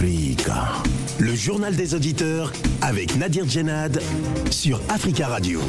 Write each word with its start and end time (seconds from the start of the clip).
Africa. 0.00 0.99
Le 1.20 1.34
journal 1.34 1.76
des 1.76 1.94
auditeurs 1.94 2.50
avec 2.80 3.14
Nadir 3.16 3.46
Djenad 3.46 4.00
sur 4.50 4.80
Africa 4.88 5.28
Radio. 5.28 5.60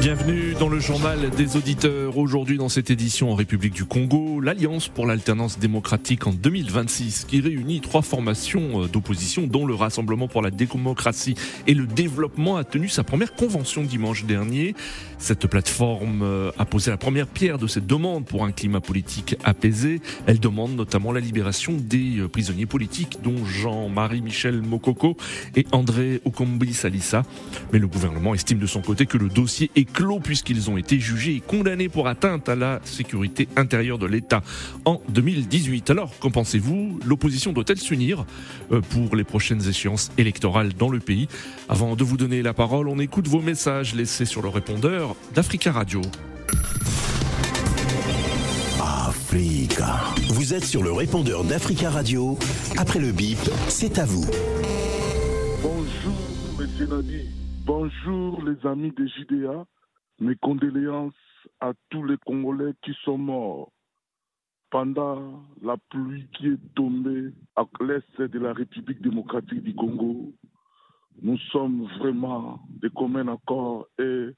Bienvenue 0.00 0.54
dans 0.58 0.68
le 0.68 0.80
journal 0.80 1.30
des 1.30 1.56
auditeurs. 1.56 2.16
Aujourd'hui 2.16 2.56
dans 2.56 2.70
cette 2.70 2.90
édition 2.90 3.30
en 3.30 3.34
République 3.34 3.74
du 3.74 3.84
Congo, 3.84 4.40
l'Alliance 4.40 4.88
pour 4.88 5.06
l'alternance 5.06 5.58
démocratique 5.58 6.26
en 6.26 6.32
2026 6.32 7.26
qui 7.28 7.40
réunit 7.40 7.80
trois 7.82 8.02
formations 8.02 8.82
euh, 8.82 8.88
d'opposition 8.88 9.46
dont 9.46 9.66
le 9.66 9.74
Rassemblement 9.74 10.26
pour 10.26 10.40
la 10.40 10.50
démocratie 10.50 11.34
et 11.66 11.74
le 11.74 11.86
développement 11.86 12.56
a 12.56 12.64
tenu 12.64 12.88
sa 12.88 13.04
première 13.04 13.34
convention 13.34 13.84
dimanche 13.84 14.24
dernier. 14.24 14.74
Cette 15.18 15.46
plateforme 15.46 16.22
euh, 16.22 16.50
a 16.58 16.64
posé 16.64 16.90
la 16.90 16.96
première 16.96 17.26
pierre 17.26 17.58
de 17.58 17.66
cette 17.66 17.86
demande 17.86 18.24
pour 18.24 18.44
un 18.44 18.52
climat 18.52 18.80
politique 18.80 19.36
apaisé. 19.44 20.00
Elle 20.26 20.40
demande 20.40 20.74
notamment 20.74 21.12
la 21.12 21.20
libération 21.20 21.74
des 21.78 22.20
euh, 22.20 22.28
prisonniers 22.28 22.64
politiques 22.66 23.18
dont 23.22 23.44
Jean-Marie 23.44 24.22
Michel 24.22 24.62
Mokoko 24.80 25.16
et 25.56 25.66
André 25.72 26.20
Okombi 26.24 26.72
Salissa. 26.72 27.22
Mais 27.72 27.78
le 27.78 27.86
gouvernement 27.86 28.34
estime 28.34 28.58
de 28.58 28.66
son 28.66 28.80
côté 28.80 29.06
que 29.06 29.18
le 29.18 29.28
dossier 29.28 29.70
est 29.76 29.90
clos 29.90 30.20
puisqu'ils 30.20 30.70
ont 30.70 30.76
été 30.76 30.98
jugés 30.98 31.36
et 31.36 31.40
condamnés 31.40 31.88
pour 31.88 32.08
atteinte 32.08 32.48
à 32.48 32.56
la 32.56 32.80
sécurité 32.84 33.48
intérieure 33.56 33.98
de 33.98 34.06
l'État 34.06 34.42
en 34.84 35.00
2018. 35.10 35.90
Alors, 35.90 36.18
qu'en 36.18 36.30
pensez-vous? 36.30 36.98
L'opposition 37.04 37.52
doit-elle 37.52 37.78
s'unir 37.78 38.24
euh, 38.72 38.80
pour 38.80 39.16
les 39.16 39.24
prochaines 39.24 39.68
échéances 39.68 40.10
électorales 40.18 40.72
dans 40.74 40.88
le 40.88 41.00
pays? 41.00 41.28
Avant 41.68 41.96
de 41.96 42.04
vous 42.04 42.16
donner 42.16 42.42
la 42.42 42.54
parole, 42.54 42.88
on 42.88 42.98
écoute 42.98 43.28
vos 43.28 43.40
messages 43.40 43.94
laissés 43.94 44.24
sur 44.24 44.42
le 44.42 44.48
répondeur 44.48 45.14
d'Africa 45.34 45.72
Radio. 45.72 46.00
Vous 49.12 50.54
êtes 50.54 50.64
sur 50.64 50.84
le 50.84 50.92
répondeur 50.92 51.42
d'Africa 51.42 51.90
Radio. 51.90 52.38
Après 52.78 53.00
le 53.00 53.10
bip, 53.10 53.38
c'est 53.68 53.98
à 53.98 54.04
vous. 54.04 54.24
Bonjour, 55.62 56.14
Monsieur 56.58 56.86
Nadi. 56.86 57.28
Bonjour, 57.66 58.40
les 58.44 58.68
amis 58.68 58.92
des 58.92 59.08
JDA. 59.08 59.66
Mes 60.20 60.36
condoléances 60.36 61.12
à 61.60 61.72
tous 61.88 62.04
les 62.04 62.16
Congolais 62.18 62.72
qui 62.82 62.92
sont 63.04 63.18
morts 63.18 63.72
pendant 64.70 65.42
la 65.60 65.76
pluie 65.90 66.28
qui 66.36 66.46
est 66.46 66.74
tombée 66.76 67.32
à 67.56 67.64
l'est 67.80 68.22
de 68.22 68.38
la 68.38 68.52
République 68.52 69.02
démocratique 69.02 69.64
du 69.64 69.74
Congo. 69.74 70.32
Nous 71.20 71.38
sommes 71.50 71.88
vraiment 71.98 72.60
des 72.80 72.90
communs 72.90 73.26
accords 73.26 73.88
et 73.98 74.28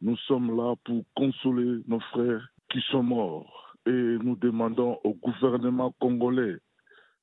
nous 0.00 0.16
sommes 0.26 0.56
là 0.56 0.74
pour 0.84 1.04
consoler 1.14 1.82
nos 1.86 2.00
frères 2.00 2.48
qui 2.68 2.80
sont 2.90 3.04
morts. 3.04 3.67
Et 3.88 4.18
nous 4.22 4.36
demandons 4.36 5.00
au 5.02 5.14
gouvernement 5.14 5.92
congolais 5.98 6.58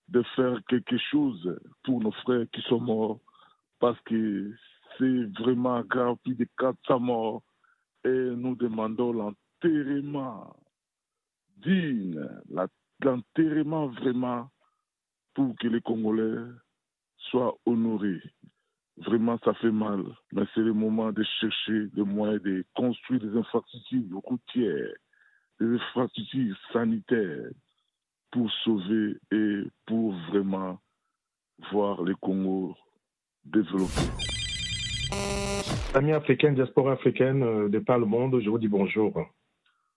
de 0.10 0.22
faire 0.36 0.60
quelque 0.68 0.98
chose 0.98 1.60
pour 1.84 2.02
nos 2.02 2.12
frères 2.12 2.46
qui 2.52 2.62
sont 2.64 2.82
morts 2.82 3.20
parce 3.80 4.00
que 4.02 4.52
c'est 4.98 5.26
vraiment 5.40 5.82
grave, 5.82 6.18
plus 6.24 6.36
de 6.36 6.48
400 6.58 7.00
morts 7.00 7.44
et 8.04 8.10
nous 8.10 8.56
demandons 8.56 9.14
l'enterrement 9.14 10.56
digne, 11.58 12.28
l'enterrement 13.02 13.88
vraiment 13.88 14.50
pour 15.34 15.56
que 15.60 15.68
les 15.68 15.82
Congolais 15.82 16.44
soient 17.18 17.56
honorés. 17.66 18.22
Vraiment, 18.98 19.38
ça 19.44 19.54
fait 19.56 19.72
mal, 19.72 20.04
mais 20.32 20.44
c'est 20.54 20.62
le 20.62 20.74
moment 20.74 21.12
de 21.12 21.24
chercher 21.40 21.88
des 21.88 22.04
moyens 22.04 22.42
de 22.44 22.64
construire 22.74 23.20
des 23.20 23.38
infrastructures 23.38 24.18
routières, 24.24 24.94
des 25.60 25.76
infrastructures 25.76 26.58
sanitaires 26.74 27.50
pour 28.32 28.52
sauver 28.64 29.16
et 29.32 29.64
pour 29.86 30.14
vraiment 30.30 30.78
voir 31.72 32.04
les 32.04 32.16
Congo 32.22 32.76
développer. 33.46 34.10
Amis 35.94 36.12
africains, 36.12 36.52
diaspora 36.52 36.94
africaine 36.94 37.44
euh, 37.44 37.70
de 37.70 37.80
par 37.80 38.00
le 38.00 38.06
monde, 38.06 38.42
je 38.42 38.50
vous 38.50 38.60
dis 38.60 38.68
bonjour. 38.68 39.14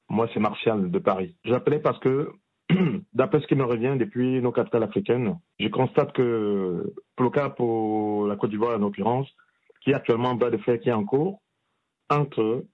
Moi, 0.08 0.28
c'est 0.32 0.40
Martial 0.40 0.90
de 0.90 0.98
Paris. 0.98 1.36
J'appelais 1.44 1.80
parce 1.80 1.98
que, 1.98 2.30
d'après 3.12 3.40
ce 3.40 3.46
qui 3.46 3.56
me 3.56 3.64
revient 3.64 3.96
depuis 3.98 4.40
nos 4.40 4.52
capitales 4.52 4.84
africaines, 4.84 5.38
je 5.58 5.68
constate 5.68 6.12
que, 6.12 6.94
pour 7.16 7.24
le 7.24 7.30
cas 7.30 7.50
pour 7.50 8.26
la 8.26 8.36
Côte 8.36 8.50
d'Ivoire 8.50 8.76
en 8.76 8.78
l'occurrence, 8.78 9.28
qui 9.80 9.90
est 9.90 9.94
actuellement 9.94 10.30
en 10.30 10.34
bas 10.34 10.50
de 10.50 10.58
fer 10.58 10.78
qui 10.80 10.88
est 10.88 10.92
en 10.92 11.04
cours, 11.04 11.42
entre 12.10 12.64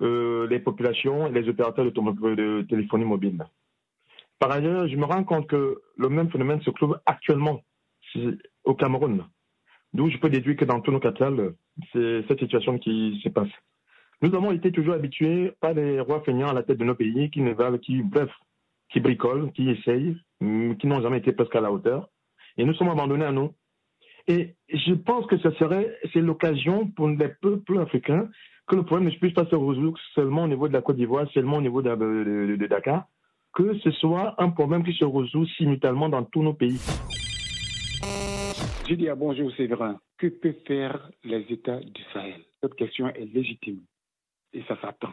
euh, 0.00 0.46
les 0.48 0.60
populations 0.60 1.26
et 1.26 1.32
les 1.32 1.48
opérateurs 1.48 1.84
de, 1.84 2.62
téléphonie 2.68 3.04
mobile. 3.04 3.44
Par 4.38 4.52
ailleurs, 4.52 4.86
je 4.86 4.96
me 4.96 5.04
rends 5.04 5.24
compte 5.24 5.48
que 5.48 5.80
le 5.96 6.08
même 6.08 6.30
phénomène 6.30 6.60
se 6.62 6.70
trouve 6.70 7.00
actuellement 7.06 7.60
au 8.64 8.74
Cameroun. 8.74 9.24
D'où 9.92 10.08
je 10.10 10.18
peux 10.18 10.30
déduire 10.30 10.56
que 10.56 10.64
dans 10.64 10.80
tous 10.80 10.92
nos 10.92 11.00
capitales, 11.00 11.54
c'est 11.92 12.22
cette 12.28 12.38
situation 12.38 12.78
qui 12.78 13.20
se 13.24 13.28
passe. 13.28 13.48
Nous 14.22 14.34
avons 14.34 14.52
été 14.52 14.70
toujours 14.72 14.94
habitués 14.94 15.52
par 15.60 15.74
les 15.74 16.00
rois 16.00 16.22
feignants 16.22 16.48
à 16.48 16.52
la 16.52 16.62
tête 16.62 16.78
de 16.78 16.84
nos 16.84 16.94
pays 16.94 17.30
qui 17.30 17.40
ne 17.40 17.52
valent, 17.52 17.78
qui, 17.78 18.02
bref, 18.02 18.30
qui 18.90 19.00
bricolent, 19.00 19.52
qui 19.52 19.70
essayent, 19.70 20.16
qui 20.40 20.86
n'ont 20.86 21.02
jamais 21.02 21.18
été 21.18 21.32
presque 21.32 21.56
à 21.56 21.60
la 21.60 21.72
hauteur. 21.72 22.08
Et 22.56 22.64
nous 22.64 22.74
sommes 22.74 22.90
abandonnés 22.90 23.24
à 23.24 23.32
nous. 23.32 23.52
Et 24.26 24.56
je 24.68 24.92
pense 24.92 25.26
que 25.26 25.38
ce 25.38 25.50
serait, 25.52 25.96
c'est 26.12 26.20
l'occasion 26.20 26.88
pour 26.88 27.08
les 27.08 27.28
peuples 27.40 27.78
africains 27.78 28.28
que 28.68 28.76
le 28.76 28.84
problème 28.84 29.08
ne 29.08 29.14
puisse 29.16 29.32
pas 29.32 29.46
se 29.46 29.56
résoudre 29.56 29.98
seulement 30.14 30.44
au 30.44 30.48
niveau 30.48 30.68
de 30.68 30.74
la 30.74 30.82
Côte 30.82 30.96
d'Ivoire, 30.96 31.28
seulement 31.32 31.56
au 31.56 31.60
niveau 31.62 31.80
de, 31.80 32.66
Dakar, 32.66 33.08
que 33.54 33.76
ce 33.78 33.90
soit 33.92 34.34
un 34.40 34.50
problème 34.50 34.84
qui 34.84 34.92
se 34.92 35.04
résout 35.04 35.46
simultanément 35.56 36.08
dans 36.08 36.22
tous 36.24 36.42
nos 36.42 36.52
pays. 36.52 36.78
Je 38.88 38.94
dis 38.94 39.08
à 39.08 39.14
bonjour 39.14 39.50
Séverin, 39.56 39.98
que 40.18 40.28
peuvent 40.28 40.62
faire 40.66 41.10
les 41.24 41.44
États 41.50 41.80
du 41.80 42.02
Sahel? 42.12 42.44
Cette 42.60 42.74
question 42.74 43.08
est 43.08 43.24
légitime 43.24 43.80
et 44.52 44.62
ça 44.64 44.78
s'attend. 44.80 45.12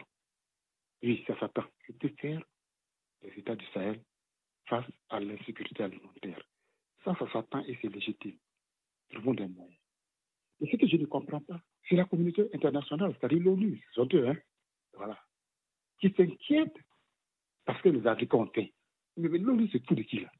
Oui, 1.02 1.24
ça 1.26 1.38
s'attend. 1.38 1.64
Que 1.86 1.92
peuvent 1.92 2.16
faire 2.20 2.42
les 3.22 3.38
États 3.38 3.56
du 3.56 3.64
Sahel 3.72 4.00
face 4.66 4.84
à 5.10 5.20
l'insécurité 5.20 5.82
alimentaire? 5.82 6.42
Ça, 7.04 7.14
ça 7.18 7.30
s'attend 7.32 7.62
et 7.66 7.78
c'est 7.80 7.92
légitime. 7.92 8.36
Tout 9.10 9.18
le 9.18 9.24
monde 9.24 9.40
est 9.40 9.48
moyen. 9.48 9.76
Et 10.60 10.70
ce 10.70 10.76
que 10.76 10.86
je 10.86 10.96
ne 10.96 11.06
comprends 11.06 11.40
pas, 11.40 11.60
c'est 11.88 11.96
la 11.96 12.04
communauté 12.04 12.48
internationale, 12.54 13.14
c'est-à-dire 13.18 13.42
l'ONU, 13.42 13.82
ce 13.88 14.02
sont 14.02 14.08
eux, 14.14 14.28
hein, 14.28 14.36
voilà, 14.94 15.18
qui 16.00 16.10
s'inquiète 16.16 16.76
parce 17.64 17.80
que 17.82 17.90
les 17.90 18.06
Africains 18.06 18.38
ont 18.38 18.50
faim. 18.54 18.66
Mais 19.16 19.28
l'ONU, 19.28 19.68
c'est 19.70 19.84
tout 19.84 19.94
de 19.94 20.02
qui 20.02 20.20
là 20.20 20.30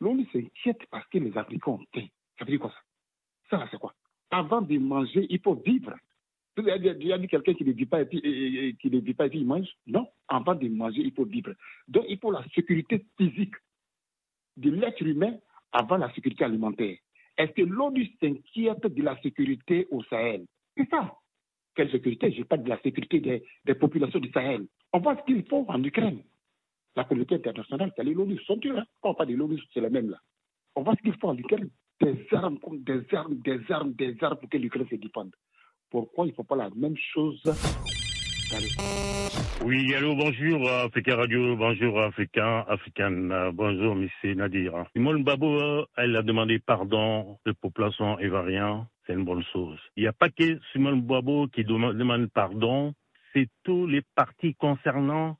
L'ONU 0.00 0.26
s'inquiète 0.32 0.84
parce 0.90 1.06
que 1.08 1.18
les 1.18 1.36
Africains 1.36 1.72
ont 1.72 1.86
faim. 1.94 2.06
Ça 2.38 2.44
veut 2.44 2.50
dire 2.50 2.60
quoi 2.60 2.70
ça? 2.70 3.58
Ça, 3.58 3.68
c'est 3.70 3.78
quoi? 3.78 3.94
Avant 4.30 4.62
de 4.62 4.76
manger, 4.78 5.26
il 5.30 5.40
faut 5.40 5.54
vivre. 5.54 5.94
Il 6.56 6.66
y 6.66 7.12
a 7.12 7.18
quelqu'un 7.26 7.54
qui 7.54 7.64
ne 7.64 7.72
vit 7.72 7.86
pas 7.86 8.02
et 8.02 8.76
qui 8.80 8.90
ne 8.90 9.00
vit 9.00 9.14
pas 9.14 9.26
et 9.26 9.30
puis 9.30 9.40
il 9.40 9.46
mange? 9.46 9.68
Non, 9.86 10.08
avant 10.28 10.54
de 10.54 10.68
manger, 10.68 11.02
il 11.02 11.12
faut 11.12 11.24
vivre. 11.24 11.52
Donc, 11.88 12.04
il 12.08 12.18
faut 12.18 12.30
la 12.30 12.44
sécurité 12.54 13.04
physique 13.16 13.54
de 14.56 14.70
l'être 14.70 15.02
humain 15.02 15.36
avant 15.72 15.96
la 15.96 16.12
sécurité 16.14 16.44
alimentaire. 16.44 16.96
Est-ce 17.36 17.52
que 17.52 17.62
l'ONU 17.62 18.08
s'inquiète 18.20 18.86
de 18.86 19.02
la 19.02 19.20
sécurité 19.20 19.86
au 19.90 20.02
Sahel 20.04 20.44
C'est 20.76 20.88
ça. 20.88 21.14
Quelle 21.74 21.90
sécurité? 21.90 22.32
Je 22.32 22.44
parle 22.44 22.62
de 22.62 22.68
la 22.68 22.80
sécurité 22.80 23.42
des, 23.64 23.74
populations 23.74 24.20
du 24.20 24.30
Sahel. 24.30 24.66
On 24.92 25.00
voit 25.00 25.16
ce 25.16 25.24
qu'il 25.24 25.44
faut 25.48 25.64
en 25.68 25.82
Ukraine. 25.82 26.22
La 26.94 27.04
communauté 27.04 27.34
internationale, 27.34 27.92
c'est 27.96 28.04
l'ONU. 28.04 28.38
Sont 28.44 28.60
eux, 28.64 28.78
hein 28.78 28.84
Quand 29.00 29.10
on 29.10 29.14
parle 29.14 29.30
de 29.30 29.34
l'ONU, 29.34 29.60
c'est 29.72 29.80
les 29.80 29.90
mêmes 29.90 30.10
là. 30.10 30.18
On 30.76 30.82
voit 30.82 30.94
ce 30.94 31.02
qu'il 31.02 31.16
faut 31.18 31.28
en 31.28 31.36
Ukraine 31.36 31.70
des 32.00 32.26
armes, 32.32 32.58
des 32.78 33.14
armes, 33.14 33.36
des 33.36 33.72
armes, 33.72 33.92
des 33.92 34.16
armes 34.20 34.36
pour 34.36 34.48
que 34.48 34.58
l'Ukraine 34.58 34.86
se 34.88 34.96
défende. 34.96 35.34
Pourquoi 35.90 36.26
il 36.26 36.30
ne 36.30 36.34
faut 36.34 36.44
pas 36.44 36.56
la 36.56 36.70
même 36.70 36.96
chose? 36.96 37.42
Oui, 39.64 39.94
allô, 39.94 40.14
bonjour 40.14 40.70
Africa 40.70 41.16
Radio, 41.16 41.56
bonjour 41.56 42.00
Africain, 42.00 42.64
Africaine, 42.68 43.32
bonjour 43.54 43.94
Monsieur 43.94 44.34
Nadir. 44.34 44.84
Simone 44.92 45.24
Babo, 45.24 45.86
elle 45.96 46.16
a 46.16 46.22
demandé 46.22 46.58
pardon 46.58 47.38
de 47.46 47.52
population 47.52 48.18
ivoirienne, 48.20 48.86
c'est 49.06 49.14
une 49.14 49.24
bonne 49.24 49.44
chose. 49.52 49.78
Il 49.96 50.02
n'y 50.02 50.08
a 50.08 50.12
pas 50.12 50.28
que 50.28 50.60
Simone 50.72 51.00
Babo 51.00 51.48
qui 51.48 51.64
demande 51.64 52.28
pardon, 52.34 52.94
c'est 53.32 53.48
tous 53.62 53.86
les 53.86 54.02
partis 54.14 54.54
concernant 54.54 55.38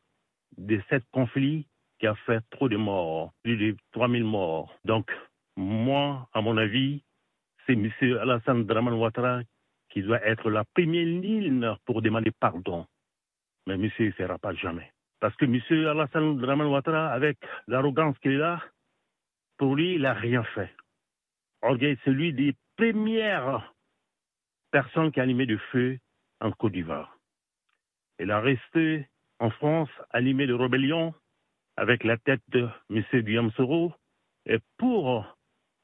de 0.56 0.80
ce 0.88 0.96
conflit 1.12 1.66
qui 1.98 2.06
a 2.06 2.14
fait 2.26 2.40
trop 2.50 2.68
de 2.68 2.76
morts, 2.76 3.32
plus 3.42 3.56
de 3.56 3.76
3000 3.92 4.24
morts. 4.24 4.74
Donc, 4.84 5.10
moi, 5.56 6.28
à 6.32 6.40
mon 6.40 6.56
avis, 6.56 7.02
c'est 7.66 7.74
M. 7.74 7.90
Alassane 8.20 8.64
Draman 8.64 8.94
Ouattara 8.94 9.40
qui 9.90 10.02
doit 10.02 10.20
être 10.26 10.50
la 10.50 10.64
première 10.64 11.06
ligne 11.06 11.76
pour 11.84 12.02
demander 12.02 12.32
pardon. 12.32 12.86
Mais 13.66 13.76
monsieur 13.76 14.06
ne 14.06 14.12
fera 14.12 14.38
pas 14.38 14.54
jamais. 14.54 14.92
Parce 15.20 15.34
que 15.36 15.46
M. 15.46 15.60
Alassane 15.88 16.38
Draman 16.38 16.66
Ouattara, 16.66 17.10
avec 17.12 17.38
l'arrogance 17.66 18.18
qu'il 18.18 18.42
a, 18.42 18.62
pour 19.56 19.74
lui, 19.74 19.94
il 19.94 20.02
n'a 20.02 20.12
rien 20.12 20.42
fait. 20.42 20.74
C'est 21.62 21.98
celui 22.04 22.32
des 22.34 22.54
premières 22.76 23.72
personnes 24.70 25.12
qui 25.12 25.20
a 25.20 25.22
animé 25.22 25.46
le 25.46 25.58
feu 25.72 25.98
en 26.40 26.52
Côte 26.52 26.72
d'Ivoire. 26.72 27.16
Il 28.18 28.30
a 28.30 28.40
resté 28.40 29.08
en 29.38 29.50
France 29.50 29.88
animé 30.10 30.46
de 30.46 30.52
rébellion 30.52 31.14
avec 31.76 32.04
la 32.04 32.18
tête 32.18 32.42
de 32.48 32.68
M. 32.90 33.02
Guillaume 33.22 33.50
Soro. 33.52 33.94
Et 34.46 34.58
pour 34.76 35.36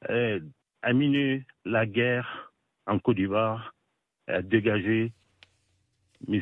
a 0.07 0.93
miné 0.93 1.45
la 1.65 1.85
guerre 1.85 2.51
en 2.85 2.99
Côte 2.99 3.17
d'Ivoire, 3.17 3.73
a 4.27 4.41
dégagé 4.41 5.13
M. 6.27 6.41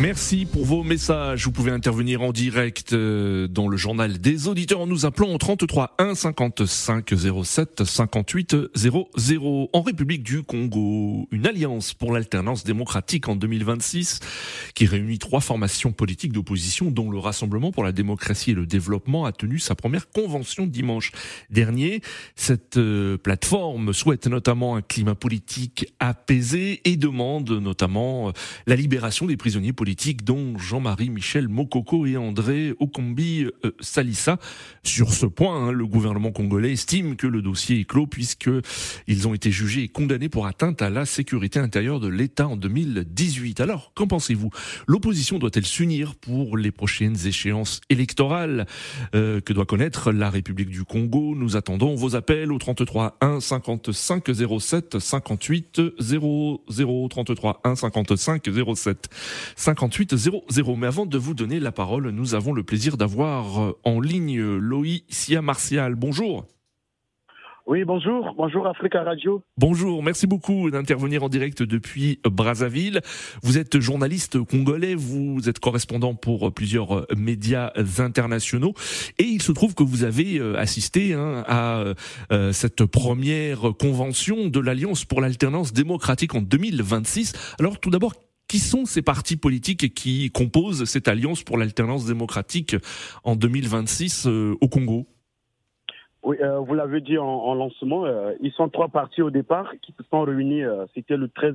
Merci 0.00 0.46
pour 0.46 0.64
vos 0.64 0.84
messages. 0.84 1.44
Vous 1.44 1.50
pouvez 1.50 1.72
intervenir 1.72 2.22
en 2.22 2.30
direct 2.30 2.92
euh, 2.92 3.48
dans 3.48 3.66
le 3.66 3.76
journal 3.76 4.18
des 4.18 4.46
auditeurs 4.46 4.78
en 4.78 4.86
nous 4.86 5.06
appelant 5.06 5.34
au 5.34 5.38
33 5.38 5.96
1 5.98 6.14
55 6.14 7.12
07 7.42 7.84
58 7.84 8.56
00. 8.76 9.70
En 9.72 9.82
République 9.82 10.22
du 10.22 10.44
Congo, 10.44 11.26
une 11.32 11.48
alliance 11.48 11.94
pour 11.94 12.12
l'alternance 12.12 12.62
démocratique 12.62 13.28
en 13.28 13.34
2026 13.34 14.20
qui 14.76 14.86
réunit 14.86 15.18
trois 15.18 15.40
formations 15.40 15.90
politiques 15.90 16.30
d'opposition 16.30 16.92
dont 16.92 17.10
le 17.10 17.18
Rassemblement 17.18 17.72
pour 17.72 17.82
la 17.82 17.90
démocratie 17.90 18.52
et 18.52 18.54
le 18.54 18.66
développement 18.66 19.24
a 19.24 19.32
tenu 19.32 19.58
sa 19.58 19.74
première 19.74 20.08
convention 20.10 20.68
dimanche 20.68 21.10
dernier. 21.50 22.02
Cette 22.36 22.76
euh, 22.76 23.18
plateforme 23.18 23.92
souhaite 23.92 24.28
notamment 24.28 24.76
un 24.76 24.82
climat 24.82 25.16
politique 25.16 25.92
apaisé 25.98 26.82
et 26.84 26.96
demande 26.96 27.50
notamment 27.50 28.28
euh, 28.28 28.32
la 28.68 28.76
libération 28.76 29.26
des 29.26 29.36
prisonniers 29.36 29.72
politiques 29.72 29.87
dont 30.22 30.58
Jean-Marie 30.58 31.08
Michel 31.08 31.48
Mokoko 31.48 32.04
et 32.04 32.16
André 32.16 32.74
Okombi 32.78 33.46
euh, 33.64 33.70
Salissa. 33.80 34.38
Sur 34.82 35.12
ce 35.12 35.24
point, 35.24 35.68
hein, 35.68 35.72
le 35.72 35.86
gouvernement 35.86 36.30
congolais 36.30 36.72
estime 36.72 37.16
que 37.16 37.26
le 37.26 37.40
dossier 37.40 37.80
est 37.80 37.84
clos 37.84 38.06
puisque 38.06 38.50
ils 39.06 39.28
ont 39.28 39.34
été 39.34 39.50
jugés 39.50 39.84
et 39.84 39.88
condamnés 39.88 40.28
pour 40.28 40.46
atteinte 40.46 40.82
à 40.82 40.90
la 40.90 41.06
sécurité 41.06 41.58
intérieure 41.58 42.00
de 42.00 42.08
l'État 42.08 42.48
en 42.48 42.56
2018. 42.56 43.60
Alors, 43.60 43.92
qu'en 43.94 44.06
pensez-vous? 44.06 44.50
L'opposition 44.86 45.38
doit-elle 45.38 45.66
s'unir 45.66 46.14
pour 46.16 46.58
les 46.58 46.70
prochaines 46.70 47.26
échéances 47.26 47.80
électorales? 47.88 48.66
Euh, 49.14 49.40
que 49.40 49.52
doit 49.52 49.66
connaître 49.66 50.12
la 50.12 50.28
République 50.28 50.70
du 50.70 50.84
Congo? 50.84 51.34
Nous 51.34 51.56
attendons 51.56 51.94
vos 51.94 52.14
appels 52.14 52.52
au 52.52 52.58
33 52.58 53.16
1 53.22 53.40
55 53.40 54.24
07 54.60 54.98
58 54.98 55.80
00 55.98 57.08
33 57.08 57.60
1 57.64 57.74
55 57.74 58.48
07 58.76 59.08
5800. 59.78 60.76
Mais 60.76 60.86
avant 60.86 61.06
de 61.06 61.18
vous 61.18 61.34
donner 61.34 61.60
la 61.60 61.72
parole, 61.72 62.10
nous 62.10 62.34
avons 62.34 62.52
le 62.52 62.62
plaisir 62.62 62.96
d'avoir 62.96 63.60
euh, 63.60 63.78
en 63.84 64.00
ligne 64.00 64.40
Loïcia 64.40 65.42
Martial. 65.42 65.94
Bonjour. 65.94 66.46
Oui, 67.68 67.84
bonjour. 67.84 68.34
Bonjour 68.34 68.66
Africa 68.66 69.02
Radio. 69.02 69.42
Bonjour, 69.58 70.02
merci 70.02 70.26
beaucoup 70.26 70.70
d'intervenir 70.70 71.22
en 71.22 71.28
direct 71.28 71.62
depuis 71.62 72.18
Brazzaville. 72.24 73.02
Vous 73.42 73.58
êtes 73.58 73.78
journaliste 73.78 74.42
congolais, 74.42 74.94
vous 74.94 75.50
êtes 75.50 75.58
correspondant 75.58 76.14
pour 76.14 76.50
plusieurs 76.50 77.06
médias 77.14 77.70
internationaux 77.98 78.72
et 79.18 79.24
il 79.24 79.42
se 79.42 79.52
trouve 79.52 79.74
que 79.74 79.82
vous 79.82 80.04
avez 80.04 80.38
euh, 80.38 80.56
assisté 80.56 81.12
hein, 81.12 81.44
à 81.46 81.84
euh, 82.32 82.52
cette 82.52 82.86
première 82.86 83.74
convention 83.78 84.46
de 84.46 84.60
l'Alliance 84.60 85.04
pour 85.04 85.20
l'alternance 85.20 85.74
démocratique 85.74 86.34
en 86.34 86.40
2026. 86.40 87.56
Alors 87.58 87.78
tout 87.80 87.90
d'abord, 87.90 88.14
qui 88.48 88.58
sont 88.58 88.86
ces 88.86 89.02
partis 89.02 89.36
politiques 89.36 89.94
qui 89.94 90.30
composent 90.30 90.84
cette 90.84 91.06
alliance 91.06 91.42
pour 91.42 91.58
l'alternance 91.58 92.06
démocratique 92.06 92.76
en 93.22 93.36
2026 93.36 94.26
euh, 94.26 94.56
au 94.60 94.68
Congo? 94.68 95.06
Oui, 96.22 96.36
euh, 96.40 96.58
vous 96.58 96.74
l'avez 96.74 97.00
dit 97.00 97.18
en, 97.18 97.54
lancement, 97.54 98.04
euh, 98.06 98.32
ils 98.40 98.52
sont 98.52 98.68
trois 98.68 98.88
partis 98.88 99.22
au 99.22 99.30
départ 99.30 99.72
qui 99.82 99.92
se 99.92 100.02
sont 100.10 100.22
réunis, 100.22 100.62
c'était 100.94 101.16
le 101.16 101.28
13 101.28 101.54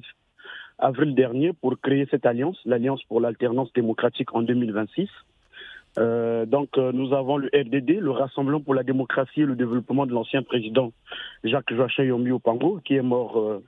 avril 0.80 1.16
dernier, 1.16 1.52
pour 1.54 1.80
créer 1.82 2.08
cette 2.10 2.26
alliance, 2.26 2.58
l'Alliance 2.66 3.04
pour 3.04 3.20
l'alternance 3.20 3.72
démocratique 3.74 4.34
en 4.34 4.42
2026. 4.42 5.10
donc 6.48 6.78
nous 6.78 7.14
avons 7.14 7.38
le 7.38 7.50
RDD, 7.54 8.00
le 8.00 8.12
Rassemblement 8.12 8.62
pour 8.62 8.74
la 8.74 8.84
démocratie 8.84 9.42
et 9.42 9.46
le 9.46 9.56
développement 9.56 10.06
de 10.06 10.14
l'ancien 10.14 10.42
président 10.42 10.92
Jacques 11.44 11.74
Joachim 11.74 12.04
Yombi 12.04 12.32
Opango, 12.32 12.80
qui 12.84 12.96
est 12.96 13.02
mort 13.02 13.62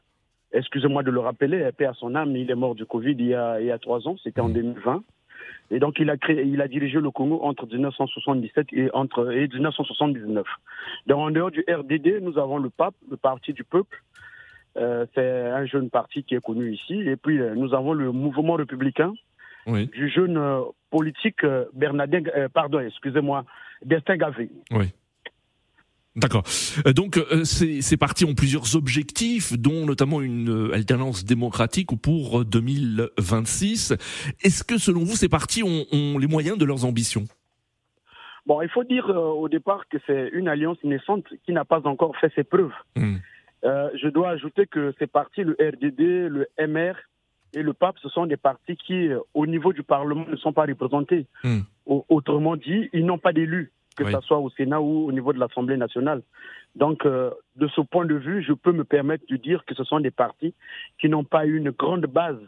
excusez-moi 0.55 1.03
de 1.03 1.11
le 1.11 1.19
rappeler, 1.19 1.69
paix 1.77 1.85
à 1.85 1.93
son 1.93 2.15
âme, 2.15 2.35
il 2.35 2.49
est 2.49 2.55
mort 2.55 2.75
du 2.75 2.85
Covid 2.85 3.15
il 3.17 3.27
y 3.27 3.35
a, 3.35 3.59
il 3.59 3.67
y 3.67 3.71
a 3.71 3.77
trois 3.77 4.07
ans, 4.07 4.15
c'était 4.23 4.41
en 4.41 4.49
2020. 4.49 4.95
Mm. 4.95 5.03
Et 5.71 5.79
donc, 5.79 5.99
il 5.99 6.09
a, 6.09 6.17
créé, 6.17 6.43
il 6.43 6.61
a 6.61 6.67
dirigé 6.67 6.99
le 6.99 7.09
Congo 7.09 7.39
entre 7.43 7.65
1977 7.65 8.67
et, 8.73 8.89
entre, 8.93 9.31
et 9.31 9.47
1979. 9.47 10.45
Donc, 11.07 11.17
en 11.17 11.31
dehors 11.31 11.51
du 11.51 11.65
RDD, 11.67 12.21
nous 12.21 12.37
avons 12.37 12.59
le 12.59 12.69
PAP, 12.69 12.93
le 13.09 13.17
Parti 13.17 13.53
du 13.53 13.63
Peuple. 13.63 14.03
Euh, 14.77 15.05
c'est 15.15 15.27
un 15.27 15.65
jeune 15.65 15.89
parti 15.89 16.23
qui 16.23 16.35
est 16.35 16.41
connu 16.41 16.73
ici. 16.73 16.93
Et 16.93 17.15
puis, 17.15 17.39
euh, 17.39 17.55
nous 17.55 17.73
avons 17.73 17.93
le 17.93 18.11
Mouvement 18.11 18.53
républicain 18.53 19.13
du 19.67 20.09
jeune 20.09 20.37
euh, 20.37 20.61
politique 20.91 21.43
Bernardin, 21.73 22.21
pardon, 22.53 22.79
excusez-moi, 22.79 23.45
Destin 23.83 24.15
Gavé. 24.15 24.51
Oui. 24.71 24.93
D'accord. 26.15 26.43
Euh, 26.87 26.93
donc 26.93 27.17
euh, 27.17 27.43
ces, 27.43 27.97
partis 27.97 28.23
ont 28.23 28.35
plusieurs 28.35 28.75
objectifs, 28.75 29.57
dont 29.57 29.85
notamment 29.85 30.21
une 30.21 30.49
euh, 30.49 30.73
alternance 30.73 31.25
démocratique 31.25 31.89
pour 32.01 32.45
2026. 32.45 33.93
Est-ce 34.41 34.63
que 34.63 34.77
selon 34.77 35.01
vous, 35.03 35.15
ces 35.15 35.27
partis 35.27 35.63
ont, 35.63 36.17
les 36.17 36.27
moyens 36.27 36.57
de 36.57 36.65
leurs 36.65 36.85
ambitions? 36.85 37.25
Bon, 38.45 38.61
il 38.61 38.69
faut 38.69 38.83
dire 38.83 39.09
au 39.09 39.49
départ 39.49 39.85
que 39.89 39.97
c'est 40.05 40.29
une 40.31 40.47
alliance 40.47 40.77
naissante 40.83 41.25
qui 41.45 41.51
n'a 41.51 41.65
pas 41.65 41.81
encore 41.85 42.15
fait 42.17 42.31
ses 42.35 42.43
preuves. 42.43 42.71
Hmm. 42.95 43.17
je 43.63 44.07
dois 44.09 44.29
ajouter 44.29 44.67
que 44.67 44.93
ces 44.99 45.07
partis, 45.07 45.41
le 45.41 45.57
RDD, 45.59 46.29
le 46.29 46.47
MR 46.59 46.93
et 47.53 47.63
le 47.63 47.73
PAP, 47.73 47.95
ce 48.03 48.09
sont 48.09 48.27
des 48.27 48.37
partis 48.37 48.77
qui, 48.77 49.09
au 49.33 49.47
niveau 49.47 49.73
du 49.73 49.81
Parlement, 49.81 50.25
ne 50.29 50.35
sont 50.35 50.53
pas 50.53 50.65
représentés. 50.65 51.25
Hmm. 51.43 51.61
Autrement 51.87 52.55
dit, 52.55 52.89
ils 52.93 53.05
n'ont 53.05 53.17
pas 53.17 53.33
d'élus 53.33 53.71
que 53.95 54.09
ce 54.09 54.19
soit 54.21 54.39
au 54.39 54.49
Sénat 54.49 54.81
ou 54.81 55.07
au 55.07 55.11
niveau 55.11 55.33
de 55.33 55.39
l'Assemblée 55.39 55.77
nationale. 55.77 56.21
Donc, 56.75 57.05
euh, 57.05 57.31
de 57.55 57.67
ce 57.67 57.81
point 57.81 58.05
de 58.05 58.15
vue, 58.15 58.43
je 58.43 58.53
peux 58.53 58.71
me 58.71 58.83
permettre 58.83 59.23
de 59.29 59.37
dire 59.37 59.63
que 59.65 59.73
ce 59.75 59.83
sont 59.83 59.99
des 59.99 60.11
partis 60.11 60.53
qui 60.99 61.07
n'ont 61.07 61.23
pas 61.23 61.45
une 61.45 61.71
grande 61.71 62.05
base, 62.05 62.39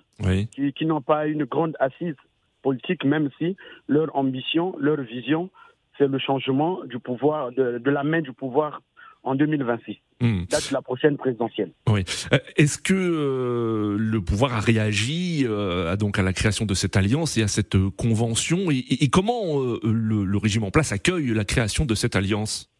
qui, 0.51 0.85
n'ont 0.85 1.01
pas 1.01 1.27
une 1.27 1.45
grande 1.45 1.75
assise 1.79 2.15
politique, 2.61 3.05
même 3.05 3.29
si 3.37 3.55
leur 3.87 4.13
ambition, 4.15 4.75
leur 4.79 4.99
vision, 5.01 5.49
c'est 5.97 6.07
le 6.07 6.19
changement 6.19 6.83
du 6.83 6.99
pouvoir, 6.99 7.51
de 7.51 7.89
la 7.89 8.03
main 8.03 8.21
du 8.21 8.33
pouvoir 8.33 8.81
en 9.27 9.35
2026. 9.35 9.97
Hmm. 10.19 10.45
Date 10.49 10.69
de 10.69 10.73
la 10.73 10.81
prochaine 10.81 11.17
présidentielle. 11.17 11.71
Oui. 11.87 12.03
Euh, 12.33 12.39
est-ce 12.55 12.77
que 12.77 12.93
euh, 12.93 13.97
le 13.99 14.21
pouvoir 14.21 14.53
a 14.53 14.59
réagi 14.59 15.45
euh, 15.45 15.91
à, 15.91 15.95
donc 15.95 16.17
à 16.17 16.23
la 16.23 16.33
création 16.33 16.65
de 16.65 16.73
cette 16.73 16.95
alliance 16.95 17.37
et 17.37 17.43
à 17.43 17.47
cette 17.47 17.77
convention 17.97 18.71
et, 18.71 19.09
comment 19.09 19.61
le, 19.83 20.37
régime 20.37 20.63
en 20.63 20.71
place 20.71 20.91
accueille 20.91 21.33
la 21.33 21.43
création 21.43 21.85
de 21.85 21.93
cette 21.93 22.15
alliance? 22.15 22.71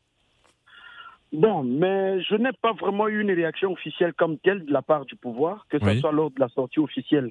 Bon, 1.33 1.63
mais 1.63 2.22
je 2.24 2.36
n'ai 2.36 2.53
pas 2.62 2.72
vraiment 2.74 3.07
eu 3.07 3.22
une 3.22 3.31
réaction 3.31 3.74
officielle 3.74 4.13
comme 4.13 4.38
telle 4.38 4.65
de 4.65 4.72
la 4.72 4.81
part 4.81 5.05
du 5.05 5.15
pouvoir, 5.15 5.67
que 5.69 5.77
ce 5.79 6.00
soit 6.00 6.12
lors 6.12 6.31
de 6.31 6.39
la 6.39 6.48
sortie 6.48 6.79
officielle 6.79 7.29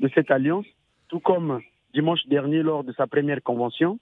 de 0.00 0.10
cette 0.14 0.30
alliance, 0.30 0.66
tout 1.08 1.20
comme 1.20 1.60
dimanche 1.94 2.26
dernier 2.26 2.62
lors 2.62 2.84
de 2.84 2.92
sa 2.92 3.06
première 3.06 3.42
convention. 3.42 3.98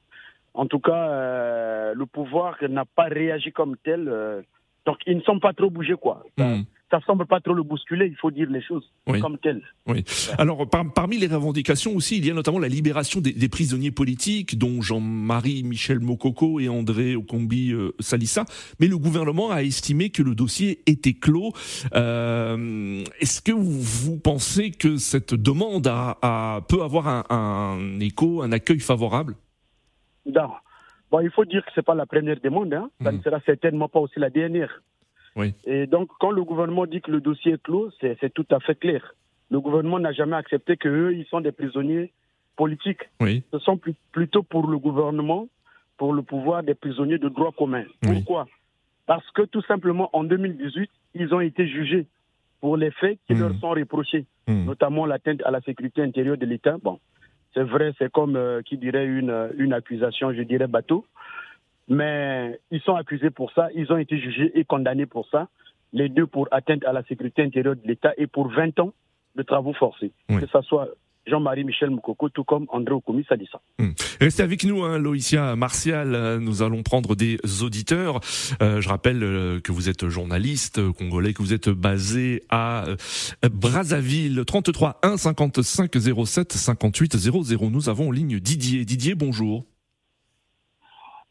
En 0.54 0.66
tout 0.66 0.80
cas, 0.80 1.92
le 1.94 2.06
pouvoir 2.06 2.56
n'a 2.68 2.84
pas 2.84 3.04
réagi 3.04 3.52
comme 3.52 3.76
tel 3.84 4.44
donc 4.86 4.98
ils 5.06 5.16
ne 5.16 5.22
sont 5.22 5.40
pas 5.40 5.52
trop 5.52 5.68
bougés, 5.68 5.96
quoi. 6.00 6.24
Hmm. 6.38 6.62
Ça, 6.90 7.00
semble 7.04 7.26
pas 7.26 7.40
trop 7.40 7.52
le 7.52 7.64
bousculer, 7.64 8.06
il 8.06 8.14
faut 8.14 8.30
dire 8.30 8.48
les 8.48 8.62
choses 8.62 8.88
comme 9.20 9.38
telles. 9.38 9.62
Oui. 9.88 10.04
Alors 10.38 10.68
parmi 10.68 11.18
les 11.18 11.26
revendications 11.26 11.96
aussi, 11.96 12.18
il 12.18 12.26
y 12.26 12.30
a 12.30 12.34
notamment 12.34 12.60
la 12.60 12.68
libération 12.68 13.20
des, 13.20 13.48
prisonniers 13.48 13.90
politiques, 13.90 14.56
dont 14.56 14.80
Jean-Marie 14.80 15.64
Michel 15.64 15.98
Mokoko 15.98 16.60
et 16.60 16.68
André 16.68 17.16
Okombi 17.16 17.72
euh, 17.72 17.90
Salissa. 17.98 18.44
Mais 18.78 18.86
le 18.86 18.98
gouvernement 18.98 19.50
a 19.50 19.64
estimé 19.64 20.10
que 20.10 20.22
le 20.22 20.36
dossier 20.36 20.80
était 20.86 21.14
clos. 21.14 21.52
Euh, 21.96 23.02
est-ce 23.18 23.42
que 23.42 23.52
vous, 23.52 24.18
pensez 24.20 24.70
que 24.70 24.96
cette 24.96 25.34
demande 25.34 25.88
a, 25.88 26.60
peut 26.68 26.82
avoir 26.82 27.08
un, 27.08 27.24
un 27.28 27.98
écho, 27.98 28.42
un 28.42 28.52
accueil 28.52 28.78
favorable? 28.78 29.34
Non. 30.24 30.50
Bon, 31.10 31.20
il 31.20 31.30
faut 31.30 31.44
dire 31.44 31.64
que 31.64 31.72
ce 31.72 31.80
n'est 31.80 31.84
pas 31.84 31.94
la 31.94 32.06
première 32.06 32.40
demande, 32.40 32.74
hein. 32.74 32.90
ça 33.02 33.12
ne 33.12 33.18
hmm. 33.18 33.22
sera 33.22 33.40
certainement 33.40 33.88
pas 33.88 34.00
aussi 34.00 34.18
la 34.18 34.30
dernière. 34.30 34.82
Oui. 35.36 35.54
Et 35.64 35.86
donc, 35.86 36.08
quand 36.18 36.30
le 36.30 36.42
gouvernement 36.44 36.86
dit 36.86 37.00
que 37.00 37.10
le 37.10 37.20
dossier 37.20 37.52
est 37.52 37.62
clos, 37.62 37.90
c'est 38.00 38.32
tout 38.32 38.46
à 38.50 38.58
fait 38.60 38.74
clair. 38.74 39.14
Le 39.50 39.60
gouvernement 39.60 40.00
n'a 40.00 40.12
jamais 40.12 40.36
accepté 40.36 40.76
qu'eux, 40.76 41.14
ils 41.14 41.26
sont 41.26 41.40
des 41.40 41.52
prisonniers 41.52 42.12
politiques. 42.56 43.02
Oui. 43.20 43.44
Ce 43.52 43.58
sont 43.58 43.78
plutôt 44.12 44.42
pour 44.42 44.66
le 44.66 44.78
gouvernement, 44.78 45.46
pour 45.98 46.12
le 46.12 46.22
pouvoir 46.22 46.62
des 46.62 46.74
prisonniers 46.74 47.18
de 47.18 47.28
droit 47.28 47.52
commun. 47.52 47.84
Pourquoi? 48.02 48.48
Parce 49.06 49.30
que 49.30 49.42
tout 49.42 49.62
simplement, 49.62 50.10
en 50.14 50.24
2018, 50.24 50.90
ils 51.14 51.32
ont 51.34 51.40
été 51.40 51.68
jugés 51.68 52.06
pour 52.60 52.76
les 52.76 52.90
faits 52.90 53.18
qui 53.26 53.34
hmm. 53.34 53.40
leur 53.40 53.54
sont 53.60 53.70
reprochés, 53.70 54.24
hmm. 54.48 54.64
notamment 54.64 55.06
l'atteinte 55.06 55.42
à 55.44 55.50
la 55.50 55.60
sécurité 55.60 56.02
intérieure 56.02 56.38
de 56.38 56.46
l'État. 56.46 56.76
Bon, 56.82 56.98
c'est 57.56 57.62
vrai, 57.62 57.92
c'est 57.98 58.12
comme 58.12 58.36
euh, 58.36 58.60
qui 58.60 58.76
dirait 58.76 59.06
une, 59.06 59.50
une 59.56 59.72
accusation, 59.72 60.32
je 60.32 60.42
dirais 60.42 60.66
bateau. 60.66 61.06
Mais 61.88 62.60
ils 62.70 62.80
sont 62.82 62.94
accusés 62.94 63.30
pour 63.30 63.50
ça, 63.52 63.68
ils 63.74 63.90
ont 63.92 63.96
été 63.96 64.18
jugés 64.18 64.52
et 64.58 64.64
condamnés 64.64 65.06
pour 65.06 65.26
ça, 65.28 65.48
les 65.92 66.08
deux 66.08 66.26
pour 66.26 66.48
atteinte 66.50 66.84
à 66.84 66.92
la 66.92 67.02
sécurité 67.04 67.42
intérieure 67.42 67.76
de 67.76 67.86
l'État 67.86 68.12
et 68.18 68.26
pour 68.26 68.48
20 68.48 68.78
ans 68.80 68.92
de 69.36 69.42
travaux 69.42 69.72
forcés. 69.72 70.12
Que 70.28 70.46
ce 70.46 70.60
soit 70.62 70.88
Jean-Marie 71.26 71.64
Michel 71.64 71.90
Moukoko, 71.90 72.28
tout 72.28 72.44
comme 72.44 72.66
André 72.68 72.94
Okoumi 72.94 73.24
Sadissa. 73.28 73.60
Hmm. 73.78 73.90
Restez 74.20 74.42
avec 74.42 74.64
nous, 74.64 74.84
hein, 74.84 74.98
Loïcia 74.98 75.56
Martial. 75.56 76.38
Nous 76.40 76.62
allons 76.62 76.82
prendre 76.82 77.16
des 77.16 77.38
auditeurs. 77.62 78.20
Euh, 78.62 78.80
je 78.80 78.88
rappelle 78.88 79.22
euh, 79.22 79.60
que 79.60 79.72
vous 79.72 79.88
êtes 79.88 80.08
journaliste 80.08 80.80
congolais, 80.92 81.32
que 81.32 81.42
vous 81.42 81.52
êtes 81.52 81.68
basé 81.68 82.42
à 82.48 82.84
euh, 82.86 82.96
Brazzaville. 83.50 84.44
33 84.46 85.00
1 85.02 85.16
55 85.16 85.90
07 86.26 86.52
58 86.52 87.16
00. 87.16 87.70
Nous 87.70 87.88
avons 87.88 88.08
en 88.08 88.12
ligne 88.12 88.38
Didier. 88.38 88.84
Didier, 88.84 89.14
bonjour. 89.14 89.64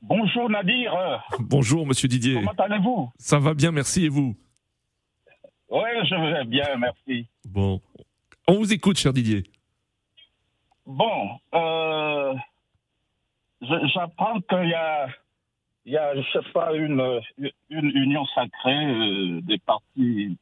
Bonjour 0.01 0.49
Nadir. 0.49 0.91
Bonjour 1.39 1.87
Monsieur 1.87 2.07
Didier. 2.07 2.35
Comment 2.35 2.51
allez-vous? 2.59 3.09
Ça 3.17 3.39
va 3.39 3.53
bien, 3.53 3.71
merci. 3.71 4.05
Et 4.05 4.09
vous? 4.09 4.35
Oui, 5.69 5.89
je 6.03 6.15
vais 6.15 6.45
bien, 6.45 6.77
merci. 6.77 7.27
Bon. 7.45 7.81
On 8.47 8.55
vous 8.59 8.71
écoute, 8.71 8.99
cher 8.99 9.13
Didier. 9.13 9.43
Bon, 10.85 11.29
euh, 11.53 12.33
j'apprends 13.93 14.39
qu'il 14.41 14.69
y 14.69 14.73
a, 14.73 15.07
il 15.85 15.93
y 15.93 15.97
a, 15.97 16.15
je 16.15 16.21
sais 16.31 16.51
pas, 16.53 16.73
une, 16.73 17.19
une 17.69 17.89
union 17.95 18.25
sacrée 18.35 18.85
euh, 18.85 19.41
des 19.41 19.57
partis 19.59 20.37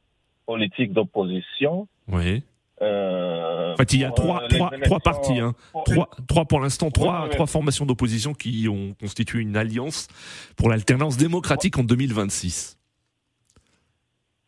politiques 0.46 0.92
d'opposition. 0.92 1.88
Oui. 2.08 2.42
Euh, 2.82 3.72
en 3.72 3.76
fait, 3.76 3.92
il 3.94 4.00
y 4.00 4.04
a 4.04 4.10
trois, 4.10 4.46
trois, 4.48 4.70
trois 4.82 5.00
partis, 5.00 5.38
hein. 5.38 5.54
pour 5.72 5.84
trois, 5.84 6.10
trois 6.28 6.44
pour 6.44 6.60
l'instant, 6.60 6.90
trois, 6.90 7.20
Oui, 7.20 7.28
oui. 7.28 7.30
trois 7.30 7.46
formations 7.46 7.86
d'opposition 7.86 8.34
qui 8.34 8.68
ont 8.68 8.94
constitué 9.00 9.38
une 9.40 9.56
alliance 9.56 10.08
pour 10.56 10.68
l'alternance 10.68 11.16
démocratique 11.16 11.78
en 11.78 11.84
2026. 11.84 12.76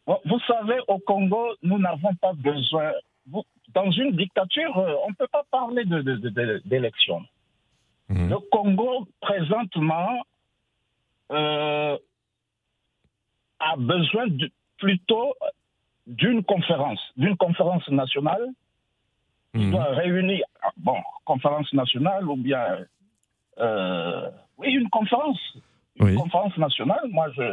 Bon, 0.06 0.18
Vous 0.26 0.40
savez, 0.46 0.76
au 0.88 0.98
Congo, 0.98 1.46
nous 1.62 1.78
n'avons 1.78 2.14
pas 2.20 2.32
besoin. 2.34 2.92
vous- 3.28 3.44
dans 3.76 3.90
une 3.90 4.12
dictature, 4.22 4.74
euh, 4.78 4.94
on 5.04 5.10
ne 5.10 5.14
peut 5.14 5.28
pas 5.38 5.44
parler 5.58 5.84
de- 5.84 6.00
de- 6.08 6.16
de- 6.24 6.30
de- 6.30 6.62
d'élection. 6.64 7.18
Mhm. 8.08 8.30
Le 8.30 8.38
Congo, 8.54 9.06
présentement, 9.20 10.10
euh, 11.30 11.96
a 13.70 13.72
besoin 13.76 14.26
de- 14.28 14.50
plutôt 14.78 15.28
d'une 16.06 16.42
conférence, 16.52 17.02
d'une 17.16 17.36
conférence 17.36 17.86
nationale 17.88 18.46
qui 19.54 19.64
Mhm. 19.64 19.72
doit 19.72 19.90
réunir, 20.02 20.42
bon, 20.78 20.98
conférence 21.24 21.70
nationale 21.82 22.24
ou 22.32 22.36
bien, 22.36 22.64
euh, 23.58 24.30
oui, 24.58 24.68
une 24.72 24.88
conférence, 24.88 25.40
une 25.96 26.06
Oui. 26.06 26.14
conférence 26.14 26.56
nationale. 26.56 27.04
Moi, 27.10 27.26
je, 27.36 27.46